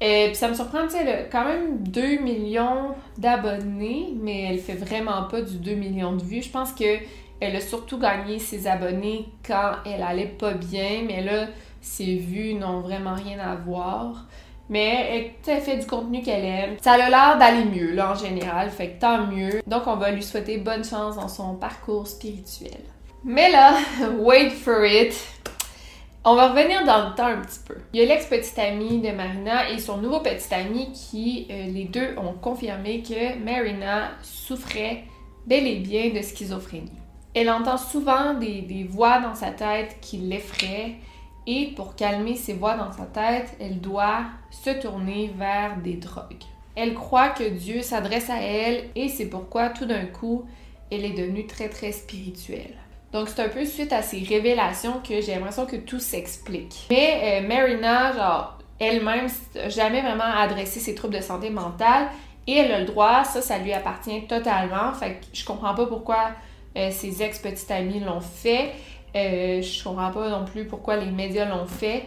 Et 0.02 0.06
euh, 0.06 0.28
puis 0.28 0.36
ça 0.36 0.48
me 0.48 0.54
surprend, 0.54 0.84
tu 0.84 0.92
sais, 0.92 1.00
elle 1.02 1.10
a 1.10 1.24
quand 1.24 1.44
même 1.44 1.80
2 1.80 2.20
millions 2.20 2.96
d'abonnés, 3.18 4.14
mais 4.22 4.44
elle 4.44 4.60
fait 4.60 4.76
vraiment 4.76 5.24
pas 5.24 5.42
du 5.42 5.58
2 5.58 5.74
millions 5.74 6.14
de 6.14 6.24
vues. 6.24 6.42
Je 6.42 6.50
pense 6.50 6.72
que 6.72 7.00
elle 7.42 7.56
a 7.56 7.62
surtout 7.62 7.98
gagné 7.98 8.38
ses 8.38 8.68
abonnés 8.68 9.26
quand 9.46 9.74
elle 9.86 10.04
allait 10.04 10.26
pas 10.26 10.54
bien, 10.54 11.04
mais 11.08 11.24
là, 11.24 11.48
ses 11.82 12.18
vues 12.18 12.54
n'ont 12.54 12.82
vraiment 12.82 13.16
rien 13.16 13.40
à 13.40 13.56
voir. 13.56 14.26
Mais 14.70 15.34
elle 15.48 15.62
fait 15.62 15.78
du 15.78 15.88
contenu 15.88 16.22
qu'elle 16.22 16.46
aime. 16.46 16.78
Ça 16.82 16.94
a 16.94 16.98
l'air 16.98 17.38
d'aller 17.40 17.66
mieux, 17.66 17.92
là, 17.92 18.12
en 18.12 18.16
général. 18.16 18.70
Fait 18.70 18.92
que 18.92 19.02
tant 19.02 19.26
mieux. 19.26 19.62
Donc, 19.66 19.84
on 19.88 19.96
va 19.96 20.12
lui 20.12 20.24
souhaiter 20.24 20.58
bonne 20.58 20.84
chance 20.84 21.16
dans 21.16 21.28
son 21.28 21.56
parcours 21.56 22.08
spirituel. 22.08 22.80
Mais 23.24 23.52
là, 23.52 23.78
wait 24.20 24.52
for 24.52 24.86
it. 24.86 25.14
On 26.24 26.36
va 26.36 26.50
revenir 26.50 26.86
dans 26.86 27.10
le 27.10 27.16
temps 27.16 27.28
un 27.28 27.42
petit 27.42 27.60
peu. 27.66 27.76
Il 27.94 28.00
y 28.00 28.04
a 28.04 28.06
l'ex-petite 28.06 28.60
amie 28.60 29.00
de 29.00 29.10
Marina 29.12 29.70
et 29.70 29.80
son 29.80 29.98
nouveau 29.98 30.20
petit 30.20 30.54
ami 30.54 30.92
qui, 30.92 31.48
euh, 31.50 31.66
les 31.68 31.86
deux, 31.86 32.14
ont 32.18 32.34
confirmé 32.34 33.02
que 33.02 33.38
Marina 33.44 34.12
souffrait 34.22 35.06
bel 35.48 35.66
et 35.66 35.78
bien 35.78 36.10
de 36.10 36.22
schizophrénie. 36.22 36.92
Elle 37.34 37.50
entend 37.50 37.78
souvent 37.78 38.34
des, 38.34 38.62
des 38.62 38.84
voix 38.84 39.20
dans 39.20 39.34
sa 39.34 39.52
tête 39.52 39.98
qui 40.02 40.18
l'effraient 40.18 40.96
et 41.50 41.74
pour 41.76 41.96
calmer 41.96 42.36
ses 42.36 42.54
voix 42.54 42.76
dans 42.76 42.92
sa 42.92 43.06
tête, 43.06 43.58
elle 43.60 43.82
doit 43.82 44.26
se 44.52 44.70
tourner 44.70 45.34
vers 45.36 45.78
des 45.78 45.96
drogues. 45.96 46.44
Elle 46.76 46.94
croit 46.94 47.30
que 47.30 47.50
Dieu 47.50 47.82
s'adresse 47.82 48.30
à 48.30 48.40
elle 48.40 48.90
et 48.96 49.10
c'est 49.10 49.26
pourquoi 49.26 49.70
tout 49.70 49.88
d'un 49.88 50.06
coup, 50.06 50.46
elle 50.92 51.04
est 51.04 51.18
devenue 51.18 51.48
très 51.48 51.68
très 51.68 51.92
spirituelle. 51.92 52.76
Donc 53.12 53.30
c'est 53.30 53.42
un 53.42 53.50
peu 53.50 53.66
suite 53.66 53.92
à 53.92 54.04
ces 54.04 54.20
révélations 54.20 55.02
que 55.02 55.22
j'ai 55.22 55.34
l'impression 55.34 55.66
que 55.66 55.78
tout 55.78 56.00
s'explique. 56.00 56.86
Mais 56.92 57.42
euh, 57.42 57.48
Marina, 57.48 58.14
genre, 58.14 58.60
elle-même, 58.80 59.28
jamais 59.70 60.02
vraiment 60.02 60.32
adressé 60.38 60.80
ses 60.80 60.94
troubles 60.94 61.16
de 61.16 61.22
santé 61.22 61.50
mentale 61.50 62.10
et 62.46 62.58
elle 62.58 62.72
a 62.72 62.80
le 62.80 62.86
droit, 62.86 63.24
ça, 63.24 63.42
ça 63.42 63.58
lui 63.58 63.74
appartient 63.74 64.28
totalement. 64.28 64.94
Fait 64.94 65.14
que 65.14 65.26
je 65.34 65.44
comprends 65.44 65.74
pas 65.74 65.88
pourquoi 65.88 66.30
euh, 66.78 66.92
ses 66.92 67.24
ex-petites 67.24 67.72
amies 67.72 68.02
l'ont 68.02 68.22
fait. 68.22 68.72
Euh, 69.16 69.62
je 69.62 69.84
comprends 69.84 70.12
pas 70.12 70.30
non 70.30 70.46
plus 70.46 70.66
pourquoi 70.66 70.98
les 70.98 71.12
médias 71.12 71.46
l'ont 71.46 71.66
fait. 71.66 72.06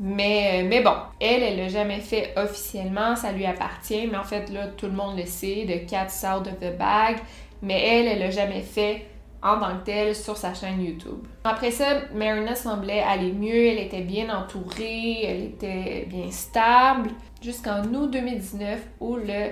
Mais, 0.00 0.62
euh, 0.62 0.68
mais 0.68 0.82
bon, 0.82 0.94
elle, 1.20 1.42
elle 1.42 1.56
l'a 1.56 1.68
jamais 1.68 2.00
fait 2.00 2.32
officiellement, 2.36 3.14
ça 3.14 3.32
lui 3.32 3.46
appartient. 3.46 4.06
Mais 4.06 4.18
en 4.18 4.24
fait, 4.24 4.50
là, 4.50 4.66
tout 4.68 4.86
le 4.86 4.92
monde 4.92 5.16
le 5.16 5.26
sait, 5.26 5.64
de 5.64 5.88
Cat's 5.88 6.24
Out 6.24 6.46
of 6.46 6.58
the 6.58 6.76
Bag. 6.76 7.18
Mais 7.62 7.80
elle, 7.80 8.08
elle 8.08 8.18
l'a 8.18 8.30
jamais 8.30 8.62
fait 8.62 9.06
en 9.42 9.58
tant 9.58 9.76
que 9.78 9.84
telle 9.84 10.14
sur 10.14 10.36
sa 10.36 10.54
chaîne 10.54 10.82
YouTube. 10.82 11.26
Après 11.44 11.70
ça, 11.70 12.02
Marina 12.14 12.54
semblait 12.54 13.00
aller 13.00 13.32
mieux, 13.32 13.66
elle 13.66 13.78
était 13.78 14.02
bien 14.02 14.34
entourée, 14.34 15.24
elle 15.24 15.42
était 15.44 16.06
bien 16.08 16.30
stable, 16.30 17.10
jusqu'en 17.40 17.82
août 17.82 18.10
2019 18.10 18.80
où 19.00 19.16
le 19.16 19.50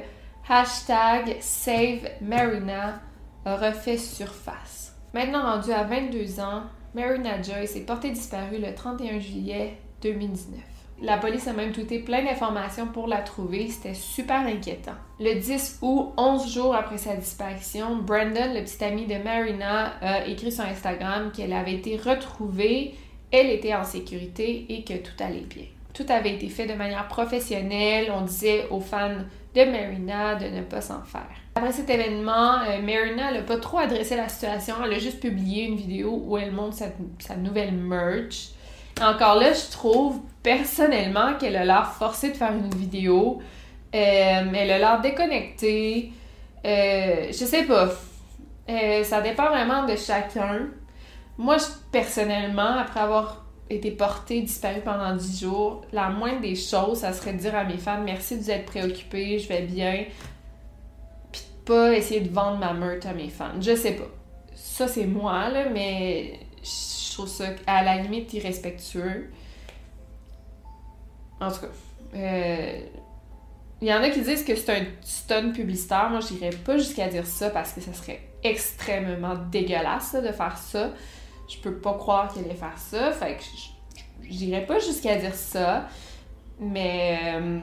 hashtag 0.49 1.37
Save 1.41 2.09
Marina 2.21 3.01
refait 3.45 3.99
surface. 3.99 4.95
Maintenant 5.13 5.43
rendue 5.43 5.73
à 5.73 5.83
22 5.83 6.41
ans, 6.41 6.63
Marina 6.93 7.41
Joyce 7.41 7.77
est 7.77 7.87
portée 7.87 8.11
disparue 8.11 8.59
le 8.59 8.75
31 8.75 9.21
juillet 9.21 9.75
2019. 10.03 10.59
La 11.03 11.19
police 11.19 11.47
a 11.47 11.53
même 11.53 11.71
tweeté 11.71 12.01
plein 12.01 12.25
d'informations 12.25 12.89
pour 12.89 13.07
la 13.07 13.19
trouver, 13.19 13.69
c'était 13.69 13.95
super 13.95 14.41
inquiétant. 14.41 14.97
Le 15.21 15.39
10 15.39 15.79
août, 15.83 16.13
11 16.17 16.53
jours 16.53 16.75
après 16.75 16.99
sa 16.99 17.15
disparition, 17.15 17.97
Brandon, 17.97 18.53
le 18.53 18.65
petit 18.65 18.83
ami 18.83 19.07
de 19.07 19.23
Marina, 19.23 19.95
a 20.03 20.27
écrit 20.27 20.51
sur 20.51 20.65
Instagram 20.65 21.31
qu'elle 21.33 21.53
avait 21.53 21.75
été 21.75 21.97
retrouvée, 21.97 22.95
elle 23.31 23.51
était 23.51 23.75
en 23.75 23.85
sécurité 23.85 24.67
et 24.69 24.83
que 24.83 24.95
tout 24.95 25.23
allait 25.23 25.47
bien. 25.49 25.67
Tout 25.95 26.07
avait 26.09 26.35
été 26.35 26.49
fait 26.49 26.67
de 26.67 26.75
manière 26.75 27.07
professionnelle, 27.07 28.13
on 28.13 28.23
disait 28.23 28.67
aux 28.71 28.81
fans 28.81 29.25
de 29.55 29.65
Marina 29.65 30.37
de 30.37 30.47
ne 30.47 30.63
pas 30.63 30.81
s'en 30.81 31.03
faire. 31.03 31.29
Après 31.55 31.73
cet 31.73 31.91
événement, 31.91 32.61
euh, 32.61 32.81
Marina 32.83 33.33
n'a 33.33 33.43
pas 33.43 33.59
trop 33.59 33.79
adressé 33.79 34.17
la 34.17 34.29
situation, 34.29 34.77
elle 34.85 34.95
a 34.95 34.99
juste 34.99 35.21
publié 35.21 35.65
une 35.65 35.77
vidéo 35.77 36.23
où 36.25 36.39
elle 36.39 36.53
montre 36.53 36.77
sa 37.19 37.37
nouvelle 37.37 37.73
merch. 37.73 38.51
Encore 39.01 39.37
là, 39.37 39.53
je 39.53 39.71
trouve 39.71 40.21
personnellement 40.43 41.35
qu'elle 41.39 41.57
a 41.57 41.65
l'air 41.65 41.93
forcée 41.93 42.31
de 42.31 42.37
faire 42.37 42.53
une 42.53 42.69
vidéo. 42.75 43.41
Euh, 43.95 44.43
elle 44.55 44.71
a 44.71 44.79
l'air 44.79 45.01
déconnectée. 45.01 46.13
Euh, 46.65 47.27
je 47.29 47.45
sais 47.45 47.65
pas. 47.65 47.89
Euh, 48.69 49.03
ça 49.03 49.21
dépend 49.23 49.49
vraiment 49.49 49.85
de 49.87 49.97
chacun. 49.97 50.69
Moi, 51.39 51.57
personnellement, 51.91 52.79
après 52.79 53.01
avoir 53.01 53.40
été 53.71 53.93
portée, 53.93 54.43
disparue 54.43 54.81
pendant 54.81 55.15
10 55.15 55.41
jours, 55.41 55.83
la 55.93 56.11
moindre 56.11 56.41
des 56.41 56.57
choses, 56.57 56.99
ça 56.99 57.13
serait 57.13 57.33
de 57.33 57.39
dire 57.39 57.55
à 57.55 57.65
mes 57.65 57.79
fans 57.79 58.03
merci 58.05 58.37
de 58.37 58.43
vous 58.43 58.51
être 58.51 58.67
préoccupés, 58.67 59.39
je 59.39 59.49
vais 59.49 59.63
bien. 59.63 60.05
Puis 61.33 61.43
pas 61.65 61.93
essayer 61.93 62.21
de 62.21 62.29
vendre 62.29 62.59
ma 62.59 62.73
meurtre 62.73 63.07
à 63.07 63.15
mes 63.15 63.29
fans. 63.29 63.61
Je 63.61 63.77
sais 63.77 63.93
pas. 63.93 64.09
Ça, 64.55 64.89
c'est 64.89 65.07
moi, 65.07 65.49
là, 65.49 65.69
mais 65.71 66.41
je 66.63 67.15
trouve 67.15 67.29
ça 67.29 67.45
à 67.67 67.85
la 67.85 67.97
limite 67.97 68.33
irrespectueux. 68.35 69.31
En 71.41 71.51
tout 71.51 71.61
cas, 71.61 71.67
euh, 72.17 72.81
il 73.81 73.89
y 73.89 73.95
en 73.95 74.03
a 74.03 74.11
qui 74.11 74.21
disent 74.21 74.45
que 74.45 74.55
c'est 74.55 74.73
un 74.73 74.85
stun 75.03 75.51
publicitaire. 75.51 76.11
Moi, 76.11 76.21
j'irais 76.21 76.51
pas 76.51 76.77
jusqu'à 76.77 77.09
dire 77.09 77.27
ça 77.27 77.51
parce 77.51 77.73
que 77.73 77.81
ça 77.81 77.95
serait 77.95 78.21
extrêmement 78.43 79.37
dégueulasse 79.51 80.15
de 80.15 80.33
faire 80.33 80.59
ça. 80.59 80.91
Je 81.51 81.59
peux 81.59 81.77
pas 81.77 81.95
croire 81.95 82.33
qu'elle 82.33 82.45
allait 82.45 82.55
faire 82.55 82.79
ça. 82.79 83.11
Fait 83.13 83.37
que 83.37 83.43
j'irais 84.23 84.65
pas 84.67 84.79
jusqu'à 84.79 85.17
dire 85.17 85.35
ça. 85.35 85.89
Mais. 86.59 87.19
Euh, 87.35 87.61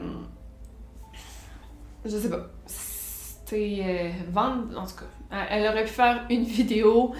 je 2.04 2.16
sais 2.16 2.30
pas. 2.30 2.46
C'était. 2.66 3.80
Euh, 3.82 4.10
vendre. 4.30 4.78
En 4.78 4.86
tout 4.86 4.96
cas, 4.96 5.46
elle 5.50 5.66
aurait 5.66 5.84
pu 5.84 5.92
faire 5.92 6.26
une 6.28 6.44
vidéo 6.44 7.14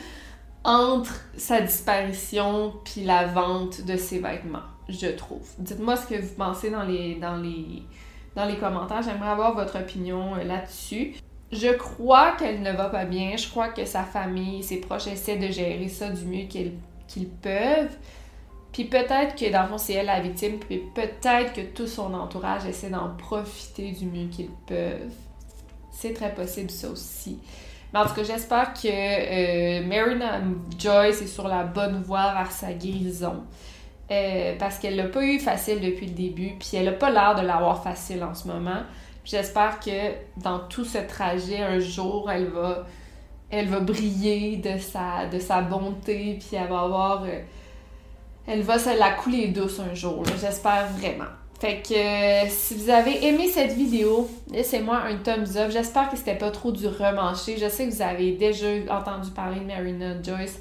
entre 0.65 1.15
sa 1.37 1.61
disparition 1.61 2.75
puis 2.85 3.05
la 3.05 3.27
vente 3.27 3.87
de 3.87 3.97
ses 3.97 4.19
vêtements, 4.19 4.67
je 4.89 5.07
trouve. 5.07 5.49
Dites-moi 5.59 5.97
ce 5.97 6.07
que 6.07 6.21
vous 6.21 6.35
pensez 6.35 6.71
dans 6.71 6.83
les, 6.83 7.15
dans 7.15 7.37
les, 7.37 7.83
dans 8.35 8.45
les 8.45 8.57
commentaires. 8.57 9.03
J'aimerais 9.03 9.31
avoir 9.31 9.55
votre 9.55 9.79
opinion 9.79 10.35
euh, 10.35 10.45
là-dessus. 10.45 11.15
Je 11.51 11.73
crois 11.73 12.33
qu'elle 12.33 12.61
ne 12.63 12.73
va 12.73 12.89
pas 12.89 13.05
bien. 13.05 13.37
Je 13.37 13.49
crois 13.49 13.69
que 13.69 13.85
sa 13.85 14.05
famille, 14.05 14.63
ses 14.63 14.81
proches 14.81 15.07
essaient 15.07 15.39
de 15.39 15.49
gérer 15.49 15.89
ça 15.89 16.11
du 16.11 16.25
mieux 16.25 16.47
qu'ils 16.47 17.29
peuvent. 17.43 17.97
Puis 18.73 18.85
peut-être 18.85 19.35
que 19.35 19.51
dans 19.51 19.63
le 19.63 19.69
fond, 19.69 19.79
c'est 19.79 19.95
elle 19.95 20.07
la 20.07 20.21
victime, 20.21 20.59
puis 20.59 20.83
peut-être 20.95 21.53
que 21.53 21.63
tout 21.63 21.87
son 21.87 22.13
entourage 22.15 22.67
essaie 22.67 22.91
d'en 22.91 23.17
profiter 23.17 23.93
du 23.93 24.07
mieux 24.07 24.29
qu'ils 24.29 24.51
peuvent. 24.67 25.15
C'est 25.91 26.13
très 26.13 26.35
possible 26.35 26.71
ça 26.71 26.91
aussi. 26.91 27.39
Mais 27.93 27.99
en 28.01 28.07
tout 28.07 28.15
cas, 28.15 28.23
j'espère 28.23 28.75
que 28.75 28.87
euh, 28.87 29.87
Marina 29.87 30.41
Joyce 30.79 31.23
est 31.23 31.27
sur 31.27 31.49
la 31.49 31.65
bonne 31.65 32.03
voie 32.03 32.35
vers 32.35 32.53
sa 32.53 32.73
guérison. 32.73 33.45
Euh, 34.11 34.55
parce 34.59 34.79
qu'elle 34.79 34.97
l'a 34.97 35.09
pas 35.09 35.23
eu 35.23 35.39
facile 35.39 35.81
depuis 35.81 36.07
le 36.07 36.13
début, 36.13 36.55
puis 36.59 36.71
elle 36.75 36.89
a 36.89 36.93
pas 36.93 37.11
l'air 37.11 37.35
de 37.35 37.47
l'avoir 37.47 37.83
facile 37.83 38.23
en 38.23 38.35
ce 38.35 38.49
moment. 38.49 38.83
J'espère 39.29 39.79
que 39.79 40.15
dans 40.39 40.61
tout 40.61 40.87
ce 40.87 40.97
trajet, 40.97 41.59
un 41.59 41.79
jour, 41.81 42.31
elle 42.31 42.47
va, 42.47 42.87
elle 43.51 43.69
va 43.69 43.81
briller 43.81 44.57
de 44.57 44.79
sa, 44.79 45.27
de 45.27 45.39
sa 45.39 45.61
bonté, 45.61 46.39
puis 46.41 46.57
elle 46.57 46.69
va 46.69 46.81
avoir. 46.81 47.25
Euh, 47.25 47.41
elle 48.47 48.63
va 48.63 48.79
se 48.79 48.99
la 48.99 49.11
couler 49.11 49.49
douce 49.49 49.81
un 49.81 49.93
jour. 49.93 50.25
J'espère 50.41 50.87
vraiment. 50.97 51.29
Fait 51.61 51.83
que 51.87 51.93
euh, 51.93 52.49
si 52.49 52.75
vous 52.75 52.89
avez 52.89 53.27
aimé 53.27 53.49
cette 53.49 53.73
vidéo, 53.73 54.31
laissez-moi 54.51 54.97
un 54.97 55.17
thumbs 55.17 55.59
up. 55.59 55.71
J'espère 55.71 56.09
que 56.09 56.17
c'était 56.17 56.39
pas 56.39 56.51
trop 56.51 56.73
du 56.73 56.87
remanché. 56.87 57.59
Je 57.59 57.69
sais 57.69 57.87
que 57.87 57.93
vous 57.93 58.01
avez 58.01 58.33
déjà 58.33 58.69
entendu 58.89 59.31
parler 59.33 59.61
de 59.61 59.67
Marina 59.67 60.23
Joyce 60.23 60.59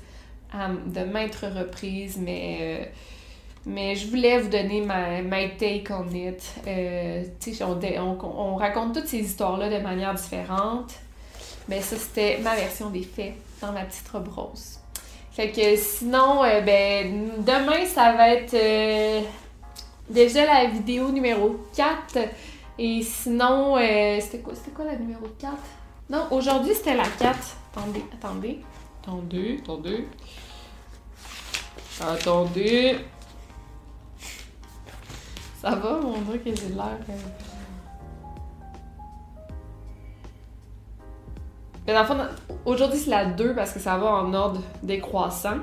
euh, 0.53 0.75
de 0.87 1.09
maintes 1.09 1.35
reprises, 1.35 2.17
mais, 2.17 2.91
mais 3.67 3.95
je 3.95 4.07
voulais 4.07 4.39
vous 4.39 4.49
donner 4.49 4.81
ma, 4.81 5.21
my 5.21 5.55
take 5.57 5.91
on 5.91 6.07
it. 6.13 6.41
On, 7.59 8.17
on, 8.23 8.55
raconte 8.55 8.95
toutes 8.95 9.07
ces 9.07 9.19
histoires-là 9.19 9.69
de 9.69 9.83
manière 9.83 10.13
différente. 10.15 10.93
Mais 11.67 11.81
ça, 11.81 11.97
c'était 11.97 12.39
ma 12.41 12.55
version 12.55 12.89
des 12.89 13.03
faits 13.03 13.33
dans 13.61 13.73
ma 13.73 13.81
petite 13.81 14.07
robe 14.07 14.29
rose. 14.29 14.79
Fait 15.31 15.51
que 15.51 15.75
sinon, 15.75 16.41
ben, 16.65 17.29
demain, 17.39 17.85
ça 17.85 18.13
va 18.13 18.29
être 18.29 18.55
déjà 20.09 20.45
la 20.45 20.65
vidéo 20.69 21.11
numéro 21.11 21.57
4. 21.75 22.17
Et 22.79 23.01
sinon, 23.01 23.77
euh, 23.77 24.17
c'était 24.21 24.39
quoi, 24.39 24.53
quoi 24.75 24.85
la 24.85 24.95
numéro 24.95 25.27
4? 25.39 25.53
Non, 26.09 26.27
aujourd'hui 26.31 26.73
c'était 26.73 26.95
la 26.95 27.03
4. 27.03 27.37
Attendez, 27.75 28.05
attendez. 28.13 28.59
Attendez, 29.01 29.59
attendez. 29.61 30.07
Attendez. 31.99 32.97
Ça 35.67 35.75
va, 35.75 35.99
mon 35.99 36.21
dieu 36.21 36.37
que 36.37 36.55
j'ai 36.55 36.69
l'air. 36.69 36.97
Mais 41.85 41.93
dans 41.93 41.99
le 41.99 42.05
fond, 42.05 42.17
aujourd'hui 42.63 42.97
c'est 42.97 43.09
la 43.09 43.25
2 43.25 43.53
parce 43.53 43.73
que 43.73 43.79
ça 43.79 43.97
va 43.97 44.07
en 44.13 44.33
ordre 44.33 44.61
décroissant. 44.81 45.57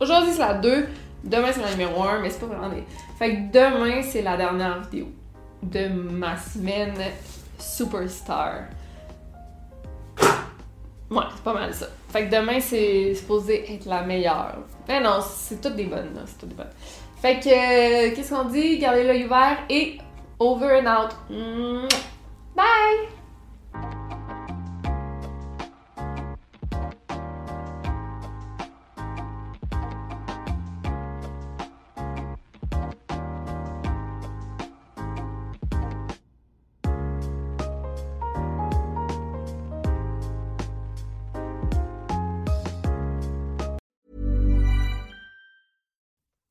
Aujourd'hui 0.00 0.32
c'est 0.32 0.40
la 0.40 0.54
2. 0.54 0.88
Demain, 1.22 1.52
c'est 1.52 1.62
la 1.62 1.70
numéro 1.70 2.02
1, 2.02 2.18
mais 2.18 2.30
c'est 2.30 2.40
pas 2.40 2.46
vraiment 2.46 2.70
des. 2.70 2.82
Fait 3.16 3.36
que 3.36 3.52
demain, 3.52 4.02
c'est 4.02 4.22
la 4.22 4.36
dernière 4.36 4.80
vidéo 4.80 5.06
de 5.62 5.86
ma 5.86 6.36
semaine 6.36 6.98
Superstar. 7.56 8.64
Ouais, 11.08 11.22
c'est 11.36 11.44
pas 11.44 11.54
mal 11.54 11.72
ça. 11.72 11.86
Fait 12.08 12.26
que 12.26 12.34
demain, 12.34 12.58
c'est 12.58 13.14
supposé 13.14 13.72
être 13.72 13.86
la 13.86 14.02
meilleure. 14.02 14.56
Mais 14.88 15.00
non, 15.00 15.20
c'est 15.24 15.60
toutes 15.60 15.76
des 15.76 15.84
bonnes, 15.84 16.20
C'est 16.26 16.38
toutes 16.38 16.48
des 16.48 16.56
bonnes. 16.56 16.66
Fait 17.22 17.38
que, 17.38 18.16
qu'est-ce 18.16 18.34
qu'on 18.34 18.46
dit? 18.46 18.78
Gardez 18.78 19.04
l'œil 19.04 19.26
ouvert 19.26 19.58
et 19.70 19.98
over 20.40 20.80
and 20.80 20.86
out. 20.88 21.12
Bye! 22.56 23.08